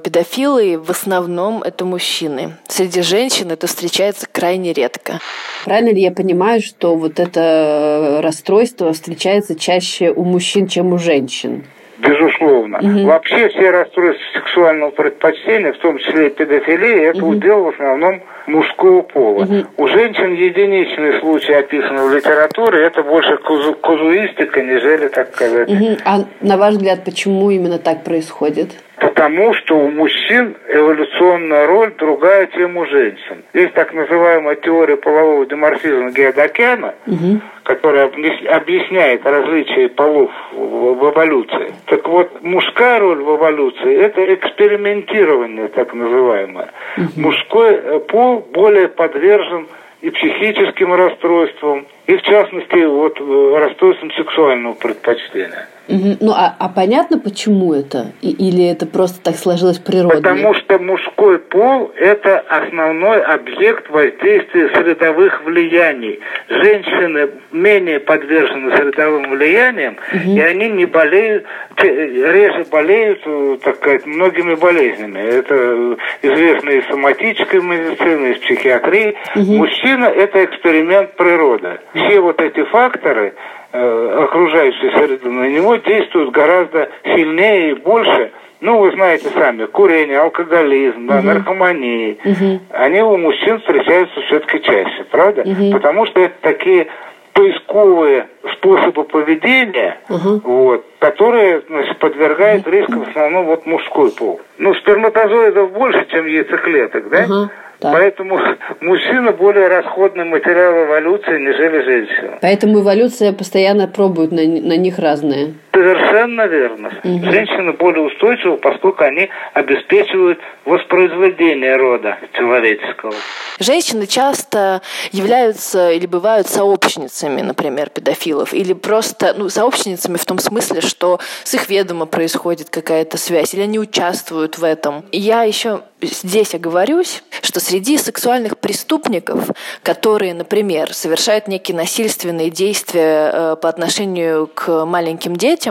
педофилы 0.03 0.77
в 0.77 0.89
основном 0.89 1.63
это 1.63 1.85
мужчины. 1.85 2.57
Среди 2.67 3.01
женщин 3.01 3.51
это 3.51 3.67
встречается 3.67 4.27
крайне 4.31 4.73
редко. 4.73 5.19
Правильно 5.65 5.89
ли 5.89 6.01
я 6.01 6.11
понимаю, 6.11 6.61
что 6.61 6.95
вот 6.95 7.19
это 7.19 8.19
расстройство 8.23 8.93
встречается 8.93 9.55
чаще 9.55 10.11
у 10.11 10.23
мужчин, 10.23 10.67
чем 10.67 10.93
у 10.93 10.97
женщин? 10.97 11.63
Безусловно. 11.99 12.56
Угу. 12.75 13.07
Вообще 13.07 13.49
все 13.49 13.69
расстройства 13.71 14.23
сексуального 14.33 14.91
предпочтения, 14.91 15.73
в 15.73 15.77
том 15.77 15.97
числе 15.97 16.27
и 16.27 16.29
педофилия, 16.29 17.09
это 17.11 17.19
угу. 17.19 17.31
удел 17.31 17.63
в 17.63 17.69
основном 17.69 18.21
мужского 18.47 19.01
пола. 19.01 19.43
Угу. 19.43 19.55
У 19.77 19.87
женщин 19.87 20.33
единичные 20.33 21.19
случаи 21.19 21.53
описаны 21.53 22.07
в 22.07 22.15
литературе, 22.15 22.85
это 22.85 23.03
больше 23.03 23.37
казу 23.37 23.73
казуистика, 23.75 24.61
нежели, 24.61 25.07
так 25.07 25.33
сказать. 25.35 25.69
Угу. 25.69 25.97
А 26.05 26.19
на 26.41 26.57
ваш 26.57 26.75
взгляд, 26.75 27.03
почему 27.03 27.49
именно 27.49 27.79
так 27.79 28.03
происходит? 28.03 28.71
Потому 28.99 29.53
что 29.53 29.77
у 29.77 29.91
мужчин 29.91 30.55
эволюционная 30.67 31.67
роль 31.67 31.93
другая, 31.99 32.47
чем 32.47 32.77
у 32.77 32.85
женщин. 32.85 33.43
Есть 33.53 33.73
так 33.73 33.93
называемая 33.93 34.55
теория 34.55 34.97
полового 34.97 35.45
деморфизма 35.45 36.09
Геодокяна, 36.09 36.95
угу. 37.05 37.39
которая 37.61 38.05
объясняет 38.07 39.23
различия 39.23 39.89
полов 39.89 40.31
в 40.51 41.11
эволюции. 41.11 41.73
Так 41.85 42.07
вот, 42.07 42.41
мужская 42.57 42.99
роль 42.99 43.21
в 43.23 43.35
эволюции– 43.35 43.95
это 43.97 44.33
экспериментирование, 44.33 45.67
так 45.67 45.93
называемое. 45.93 46.71
Угу. 46.97 47.05
Мужской 47.17 47.73
э, 47.75 47.99
пол 47.99 48.47
более 48.51 48.87
подвержен 48.87 49.67
и 50.01 50.09
психическим 50.09 50.93
расстройствам, 50.93 51.85
и 52.07 52.15
в 52.17 52.21
частности 52.23 52.83
вот 52.85 53.19
э, 53.19 53.57
расстройством 53.59 54.11
сексуального 54.11 54.73
предпочтения. 54.73 55.67
Ну, 55.87 56.31
а, 56.31 56.55
а 56.59 56.69
понятно, 56.69 57.17
почему 57.17 57.73
это? 57.73 58.07
И, 58.21 58.31
или 58.31 58.69
это 58.69 58.85
просто 58.85 59.23
так 59.23 59.35
сложилось 59.35 59.79
природой? 59.79 60.17
Потому 60.17 60.53
что 60.53 60.79
мужской 60.79 61.39
пол– 61.39 61.91
это 61.95 62.39
основной 62.39 63.21
объект 63.21 63.89
воздействия 63.89 64.69
средовых 64.75 65.43
влияний. 65.45 66.19
Женщины 66.49 67.29
менее 67.51 67.99
подвержены 67.99 68.75
средовым 68.75 69.29
влияниям, 69.29 69.97
угу. 70.13 70.31
и 70.35 70.39
они 70.39 70.69
не 70.69 70.85
болеют, 70.85 71.45
реже 71.77 72.65
болеют, 72.69 73.21
э, 73.25 73.57
так 73.63 73.77
сказать, 73.77 74.05
многими 74.05 74.55
болезнями. 74.55 75.19
Это 75.19 75.97
известно 76.21 76.69
из 76.71 76.85
соматической 76.87 77.61
медицины, 77.61 78.33
из 78.33 78.39
психиатрии. 78.39 79.15
Угу. 79.35 79.53
Мужчина– 79.53 80.05
это 80.05 80.43
эксперимент 80.43 81.13
природы. 81.13 81.79
Все 81.93 82.19
вот 82.19 82.41
эти 82.41 82.63
факторы– 82.65 83.33
окружающей 83.71 84.89
среды 84.91 85.29
на 85.29 85.49
него 85.49 85.75
действуют 85.75 86.31
гораздо 86.31 86.89
сильнее 87.03 87.71
и 87.71 87.73
больше. 87.73 88.31
Ну, 88.59 88.79
вы 88.79 88.91
знаете 88.91 89.29
сами, 89.29 89.65
курение, 89.65 90.19
алкоголизм, 90.19 91.07
да, 91.07 91.19
угу. 91.19 91.27
наркомания. 91.27 92.17
Угу. 92.25 92.59
Они 92.71 93.01
у 93.01 93.17
мужчин 93.17 93.59
встречаются 93.59 94.19
все-таки 94.21 94.61
чаще, 94.61 95.03
правда? 95.11 95.41
Угу. 95.41 95.71
Потому 95.73 96.07
что 96.07 96.21
это 96.21 96.33
такие 96.41 96.87
поисковые 97.33 98.27
способы 98.53 99.03
поведения, 99.03 99.99
угу. 100.09 100.41
вот, 100.43 100.85
которые 100.97 101.61
значит, 101.69 101.99
подвергают 101.99 102.67
рискам 102.67 103.03
в 103.03 103.09
основном 103.09 103.45
вот 103.45 103.67
мужской 103.67 104.11
пол. 104.11 104.41
Ну, 104.57 104.73
сперматозоидов 104.73 105.71
больше, 105.71 106.07
чем 106.09 106.25
яйцеклеток, 106.25 107.09
да? 107.09 107.25
Угу. 107.25 107.49
Так. 107.79 107.93
Поэтому 107.93 108.39
мужчина 108.81 109.31
более 109.31 109.67
расходный 109.67 110.25
материал 110.25 110.85
эволюции, 110.85 111.39
нежели 111.39 111.83
женщина. 111.83 112.37
Поэтому 112.41 112.81
эволюция 112.81 113.33
постоянно 113.33 113.87
пробует 113.87 114.31
на, 114.31 114.41
на 114.41 114.77
них 114.77 114.97
разные. 114.97 115.53
Совершенно 115.77 116.47
верно. 116.47 116.87
Угу. 117.03 117.31
Женщины 117.31 117.73
более 117.73 118.01
устойчивы, 118.05 118.57
поскольку 118.57 119.03
они 119.03 119.29
обеспечивают 119.53 120.39
воспроизведение 120.65 121.75
рода 121.75 122.17
человеческого. 122.33 123.13
Женщины 123.59 124.07
часто 124.07 124.81
являются 125.11 125.91
или 125.91 126.07
бывают 126.07 126.47
сообщницами, 126.47 127.41
например, 127.41 127.89
педофилов, 127.89 128.55
или 128.55 128.73
просто 128.73 129.35
ну, 129.37 129.49
сообщницами 129.49 130.17
в 130.17 130.25
том 130.25 130.39
смысле, 130.39 130.81
что 130.81 131.19
с 131.43 131.53
их 131.53 131.69
ведома 131.69 132.07
происходит 132.07 132.71
какая-то 132.71 133.17
связь, 133.17 133.53
или 133.53 133.61
они 133.61 133.77
участвуют 133.77 134.57
в 134.57 134.63
этом. 134.63 135.05
Я 135.11 135.43
еще 135.43 135.81
здесь 136.01 136.53
оговорюсь, 136.53 137.23
что 137.41 137.59
среди 137.59 137.97
сексуальных 137.97 138.57
преступников, 138.57 139.49
которые, 139.83 140.33
например, 140.33 140.93
совершают 140.93 141.47
некие 141.47 141.75
насильственные 141.75 142.49
действия 142.49 143.31
э, 143.33 143.55
по 143.55 143.69
отношению 143.69 144.47
к 144.47 144.85
маленьким 144.85 145.35
детям, 145.35 145.66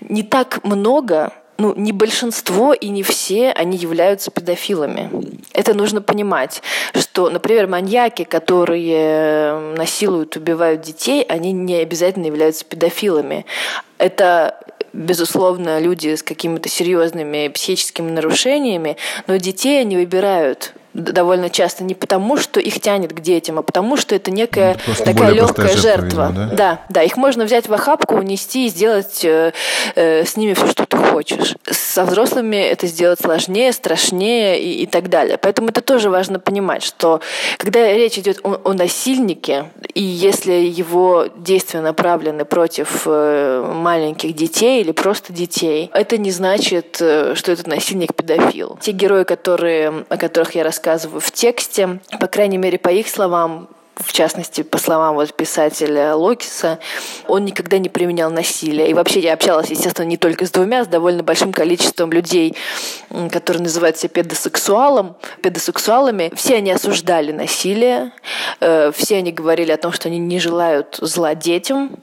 не 0.00 0.22
так 0.22 0.62
много 0.64 1.32
ну, 1.58 1.74
не 1.74 1.92
большинство 1.92 2.74
и 2.74 2.88
не 2.88 3.02
все, 3.02 3.50
они 3.52 3.78
являются 3.78 4.30
педофилами. 4.30 5.10
Это 5.52 5.74
нужно 5.74 6.02
понимать, 6.02 6.62
что, 6.94 7.30
например, 7.30 7.66
маньяки, 7.66 8.24
которые 8.24 9.74
насилуют, 9.76 10.36
убивают 10.36 10.82
детей, 10.82 11.22
они 11.22 11.52
не 11.52 11.76
обязательно 11.76 12.26
являются 12.26 12.64
педофилами. 12.64 13.46
Это 13.98 14.60
безусловно, 14.92 15.78
люди 15.78 16.14
с 16.14 16.22
какими-то 16.22 16.68
серьезными 16.68 17.48
психическими 17.48 18.10
нарушениями, 18.10 18.96
но 19.26 19.36
детей 19.36 19.80
они 19.80 19.96
выбирают 19.96 20.72
довольно 20.96 21.50
часто 21.50 21.84
не 21.84 21.94
потому, 21.94 22.36
что 22.36 22.58
их 22.58 22.80
тянет 22.80 23.12
к 23.12 23.20
детям, 23.20 23.58
а 23.58 23.62
потому, 23.62 23.96
что 23.96 24.14
это 24.14 24.30
некая 24.30 24.76
Просто 24.84 25.04
такая 25.04 25.32
легкая 25.32 25.68
жертва. 25.68 25.82
жертва. 25.82 26.28
Видимо, 26.28 26.46
да? 26.48 26.56
да, 26.56 26.80
да, 26.88 27.02
их 27.02 27.16
можно 27.16 27.44
взять 27.44 27.68
в 27.68 27.74
охапку, 27.74 28.16
унести 28.16 28.66
и 28.66 28.68
сделать 28.70 29.24
э, 29.24 29.52
э, 29.94 30.24
с 30.24 30.36
ними 30.36 30.54
все, 30.54 30.66
что 30.68 30.86
ты 30.86 30.96
хочешь. 30.96 31.54
Со 31.70 32.04
взрослыми 32.04 32.56
это 32.56 32.86
сделать 32.86 33.20
сложнее, 33.20 33.72
страшнее 33.72 34.60
и, 34.60 34.82
и 34.82 34.86
так 34.86 35.08
далее. 35.08 35.38
Поэтому 35.38 35.68
это 35.68 35.82
тоже 35.82 36.08
важно 36.08 36.40
понимать, 36.40 36.82
что 36.82 37.20
когда 37.58 37.92
речь 37.92 38.18
идет 38.18 38.40
о, 38.42 38.60
о 38.64 38.72
насильнике, 38.72 39.66
и 39.94 40.02
если 40.02 40.52
его 40.52 41.26
действия 41.36 41.80
направлены 41.80 42.44
против 42.44 43.02
э, 43.06 43.72
маленьких 43.74 44.34
детей 44.34 44.80
или 44.80 44.92
просто 44.92 45.32
детей, 45.32 45.90
это 45.92 46.16
не 46.16 46.30
значит, 46.30 46.98
э, 47.00 47.34
что 47.34 47.52
этот 47.52 47.66
насильник 47.66 48.14
педофил. 48.14 48.78
Те 48.80 48.92
герои, 48.92 49.24
которые, 49.24 50.04
о 50.08 50.16
которых 50.16 50.54
я 50.54 50.64
рассказывала, 50.64 50.85
рассказываю 50.86 51.20
в 51.20 51.32
тексте. 51.32 52.00
По 52.20 52.28
крайней 52.28 52.58
мере, 52.58 52.78
по 52.78 52.88
их 52.88 53.08
словам, 53.08 53.68
в 53.96 54.12
частности, 54.12 54.62
по 54.62 54.76
словам 54.78 55.14
вот 55.14 55.32
писателя 55.34 56.14
Локиса, 56.14 56.78
он 57.28 57.46
никогда 57.46 57.78
не 57.78 57.88
применял 57.88 58.30
насилие. 58.30 58.90
И 58.90 58.94
вообще 58.94 59.20
я 59.20 59.32
общалась, 59.32 59.70
естественно, 59.70 60.06
не 60.06 60.18
только 60.18 60.44
с 60.44 60.50
двумя, 60.50 60.84
с 60.84 60.88
довольно 60.88 61.22
большим 61.22 61.50
количеством 61.52 62.12
людей, 62.12 62.54
которые 63.32 63.62
называют 63.62 63.96
себя 63.96 64.10
педосексуалом, 64.10 65.16
педосексуалами. 65.42 66.30
Все 66.36 66.56
они 66.56 66.72
осуждали 66.72 67.32
насилие, 67.32 68.12
э, 68.60 68.92
все 68.94 69.16
они 69.16 69.32
говорили 69.32 69.72
о 69.72 69.78
том, 69.78 69.92
что 69.92 70.08
они 70.08 70.18
не 70.18 70.40
желают 70.40 70.98
зла 71.00 71.34
детям, 71.34 71.96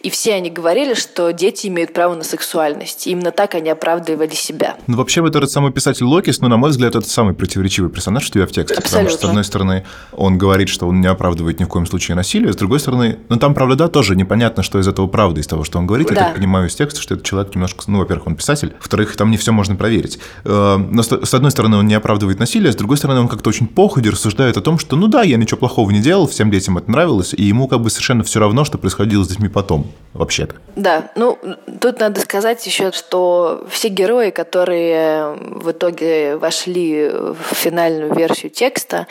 и 0.00 0.10
все 0.10 0.34
они 0.34 0.48
говорили, 0.48 0.94
что 0.94 1.32
дети 1.32 1.66
имеют 1.66 1.92
право 1.92 2.14
на 2.14 2.22
сексуальность. 2.22 3.08
И 3.08 3.10
именно 3.10 3.32
так 3.32 3.56
они 3.56 3.68
оправдывали 3.68 4.34
себя. 4.34 4.76
Ну, 4.86 4.96
вообще, 4.96 5.20
вот 5.22 5.34
этот 5.34 5.50
самый 5.50 5.72
писатель 5.72 6.04
Локис, 6.04 6.40
ну, 6.40 6.46
на 6.46 6.56
мой 6.56 6.70
взгляд, 6.70 6.94
это 6.94 7.08
самый 7.08 7.34
противоречивый 7.34 7.90
персонаж 7.90 8.28
у 8.28 8.32
тебя 8.32 8.46
в 8.46 8.52
тексте. 8.52 8.76
Абсолютно. 8.76 8.98
Потому 8.98 9.10
что, 9.10 9.26
с 9.26 9.28
одной 9.28 9.44
стороны, 9.44 9.86
он 10.12 10.38
говорит, 10.38 10.68
что 10.68 10.86
он 10.86 11.00
не 11.00 11.08
оправдывает 11.08 11.31
оправдывает 11.32 11.60
ни 11.60 11.64
в 11.64 11.68
коем 11.68 11.86
случае 11.86 12.14
насилие. 12.14 12.52
С 12.52 12.56
другой 12.56 12.78
стороны, 12.78 13.18
ну 13.28 13.36
там, 13.36 13.54
правда, 13.54 13.76
да, 13.76 13.88
тоже 13.88 14.16
непонятно, 14.16 14.62
что 14.62 14.78
из 14.78 14.86
этого 14.86 15.06
правда, 15.06 15.40
из 15.40 15.46
того, 15.46 15.64
что 15.64 15.78
он 15.78 15.86
говорит. 15.86 16.08
Да. 16.08 16.14
Я 16.14 16.20
так 16.26 16.34
понимаю 16.34 16.68
из 16.68 16.74
текста, 16.74 17.00
что 17.00 17.14
этот 17.14 17.26
человек 17.26 17.54
немножко, 17.54 17.84
ну, 17.86 17.98
во-первых, 17.98 18.26
он 18.26 18.36
писатель, 18.36 18.74
во-вторых, 18.78 19.16
там 19.16 19.30
не 19.30 19.36
все 19.36 19.52
можно 19.52 19.74
проверить. 19.74 20.18
Э, 20.44 20.76
но 20.76 21.02
с 21.02 21.34
одной 21.34 21.50
стороны, 21.50 21.78
он 21.78 21.86
не 21.86 21.94
оправдывает 21.94 22.38
насилие, 22.38 22.72
с 22.72 22.76
другой 22.76 22.96
стороны, 22.96 23.20
он 23.20 23.28
как-то 23.28 23.48
очень 23.48 23.66
походе 23.66 24.10
рассуждает 24.10 24.56
о 24.56 24.60
том, 24.60 24.78
что, 24.78 24.96
ну 24.96 25.08
да, 25.08 25.22
я 25.22 25.36
ничего 25.36 25.58
плохого 25.58 25.90
не 25.90 26.00
делал, 26.00 26.26
всем 26.26 26.50
детям 26.50 26.76
это 26.78 26.90
нравилось, 26.90 27.34
и 27.34 27.42
ему 27.42 27.66
как 27.68 27.80
бы 27.80 27.90
совершенно 27.90 28.24
все 28.24 28.40
равно, 28.40 28.64
что 28.64 28.78
происходило 28.78 29.24
с 29.24 29.28
детьми 29.28 29.48
потом, 29.48 29.86
вообще-то. 30.12 30.54
Да, 30.76 31.10
ну, 31.16 31.38
тут 31.80 32.00
надо 32.00 32.20
сказать 32.20 32.66
еще, 32.66 32.92
что 32.92 33.66
все 33.70 33.88
герои, 33.88 34.30
которые 34.30 35.34
в 35.34 35.70
итоге 35.70 36.36
вошли 36.36 37.08
в 37.08 37.54
финальную 37.54 38.14
версию 38.14 38.50
текста, 38.50 39.06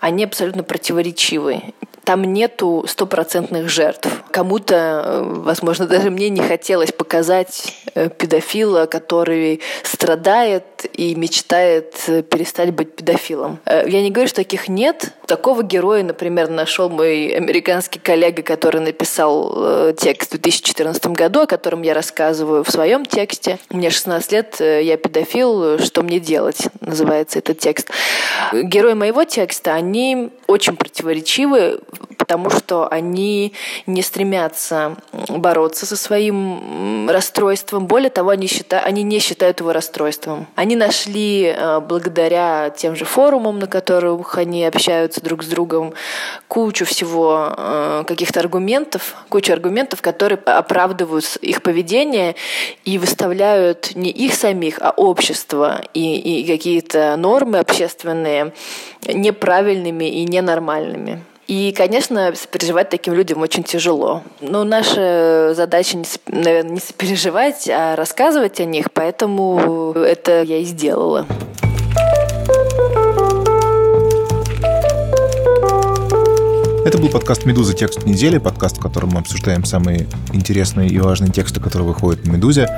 они 0.00 0.24
абсолютно 0.24 0.62
противоречивы 0.62 1.51
там 2.04 2.24
нету 2.24 2.84
стопроцентных 2.88 3.68
жертв. 3.68 4.08
Кому-то, 4.30 5.02
э, 5.04 5.22
возможно, 5.24 5.86
даже 5.86 6.10
мне 6.10 6.30
не 6.30 6.40
хотелось 6.40 6.90
показать 6.92 7.74
э, 7.94 8.08
педофила, 8.08 8.86
который 8.86 9.60
страдает 9.84 10.64
и 10.94 11.14
мечтает 11.14 11.94
э, 12.08 12.22
перестать 12.22 12.72
быть 12.72 12.96
педофилом. 12.96 13.60
Я 13.66 14.02
не 14.02 14.10
говорю, 14.10 14.28
что 14.28 14.36
таких 14.36 14.68
нет. 14.68 15.12
Такого 15.26 15.62
героя, 15.62 16.02
например, 16.02 16.48
нашел 16.48 16.88
мой 16.88 17.28
американский 17.28 18.00
коллега, 18.00 18.42
который 18.42 18.80
написал 18.80 19.92
текст 19.94 20.30
в 20.30 20.40
2014 20.40 21.06
году, 21.08 21.42
о 21.42 21.46
котором 21.46 21.82
я 21.82 21.94
рассказываю 21.94 22.64
в 22.64 22.70
своем 22.70 23.06
тексте. 23.06 23.58
Мне 23.70 23.90
16 23.90 24.32
лет, 24.32 24.60
я 24.60 24.96
педофил, 24.96 25.78
что 25.78 26.02
мне 26.02 26.18
делать, 26.18 26.68
называется 26.80 27.38
этот 27.38 27.58
текст. 27.58 27.90
Герои 28.52 28.94
моего 28.94 29.24
текста, 29.24 29.74
они 29.74 30.30
очень 30.52 30.76
противоречивы 30.76 31.80
потому 32.22 32.50
что 32.50 32.86
они 32.86 33.52
не 33.86 34.00
стремятся 34.00 34.96
бороться 35.28 35.86
со 35.86 35.96
своим 35.96 37.10
расстройством. 37.10 37.88
Более 37.88 38.10
того, 38.10 38.30
они, 38.30 38.46
считают, 38.46 38.86
они 38.86 39.02
не 39.02 39.18
считают 39.18 39.58
его 39.58 39.72
расстройством. 39.72 40.46
Они 40.54 40.76
нашли 40.76 41.52
э, 41.54 41.80
благодаря 41.80 42.70
тем 42.70 42.94
же 42.94 43.04
форумам, 43.04 43.58
на 43.58 43.66
которых 43.66 44.38
они 44.38 44.64
общаются 44.64 45.20
друг 45.20 45.42
с 45.42 45.48
другом, 45.48 45.94
кучу 46.46 46.84
всего 46.84 47.54
э, 47.56 48.04
каких-то 48.06 48.38
аргументов, 48.38 49.16
кучу 49.28 49.52
аргументов, 49.52 50.00
которые 50.00 50.38
оправдывают 50.38 51.36
их 51.42 51.60
поведение 51.60 52.36
и 52.84 52.98
выставляют 52.98 53.96
не 53.96 54.10
их 54.10 54.34
самих, 54.34 54.78
а 54.80 54.92
общество 54.96 55.82
и, 55.92 56.18
и 56.18 56.46
какие-то 56.46 57.16
нормы 57.16 57.58
общественные 57.58 58.52
неправильными 59.06 60.04
и 60.04 60.24
ненормальными. 60.42 61.22
И, 61.48 61.74
конечно, 61.76 62.32
сопереживать 62.34 62.88
таким 62.88 63.14
людям 63.14 63.40
очень 63.40 63.64
тяжело. 63.64 64.22
Но 64.40 64.64
наша 64.64 65.52
задача, 65.54 65.96
не, 65.96 66.04
наверное, 66.26 66.72
не 66.72 66.80
сопереживать, 66.80 67.68
а 67.68 67.96
рассказывать 67.96 68.60
о 68.60 68.64
них, 68.64 68.92
поэтому 68.92 69.92
это 69.92 70.42
я 70.42 70.58
и 70.58 70.64
сделала. 70.64 71.26
Это 76.84 76.98
был 76.98 77.08
подкаст 77.08 77.44
«Медуза. 77.44 77.74
Текст 77.74 78.04
недели», 78.04 78.38
подкаст, 78.38 78.78
в 78.78 78.80
котором 78.80 79.10
мы 79.10 79.20
обсуждаем 79.20 79.64
самые 79.64 80.06
интересные 80.32 80.88
и 80.88 80.98
важные 80.98 81.30
тексты, 81.30 81.60
которые 81.60 81.88
выходят 81.88 82.24
на 82.26 82.32
«Медузе». 82.32 82.68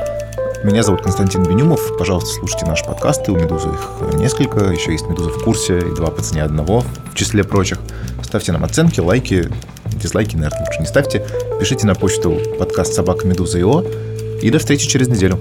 Меня 0.65 0.83
зовут 0.83 1.03
Константин 1.03 1.43
Бенюмов. 1.43 1.95
Пожалуйста, 1.99 2.31
слушайте 2.39 2.65
наши 2.65 2.87
подкасты. 2.87 3.31
У 3.33 3.37
«Медузы» 3.37 3.69
их 3.69 4.15
несколько. 4.15 4.65
Еще 4.71 4.93
есть 4.93 5.07
«Медуза 5.07 5.29
в 5.29 5.45
курсе» 5.45 5.79
и 5.79 5.95
«Два 5.95 6.07
по 6.07 6.23
цене 6.23 6.43
одного» 6.43 6.83
в 7.13 7.15
числе 7.15 7.45
прочих. 7.45 7.79
Ставьте 8.23 8.53
нам 8.53 8.65
оценки, 8.65 8.99
лайки, 8.99 9.51
дизлайки, 9.85 10.37
наверное, 10.37 10.61
лучше 10.61 10.81
не 10.81 10.87
ставьте. 10.87 11.23
Пишите 11.61 11.87
на 11.87 11.95
почту 11.95 12.39
подкаст 12.59 12.95
собака 12.95 13.27
медуза 13.27 13.59
и 13.59 14.51
до 14.51 14.59
встречи 14.59 14.89
через 14.89 15.09
неделю. 15.09 15.39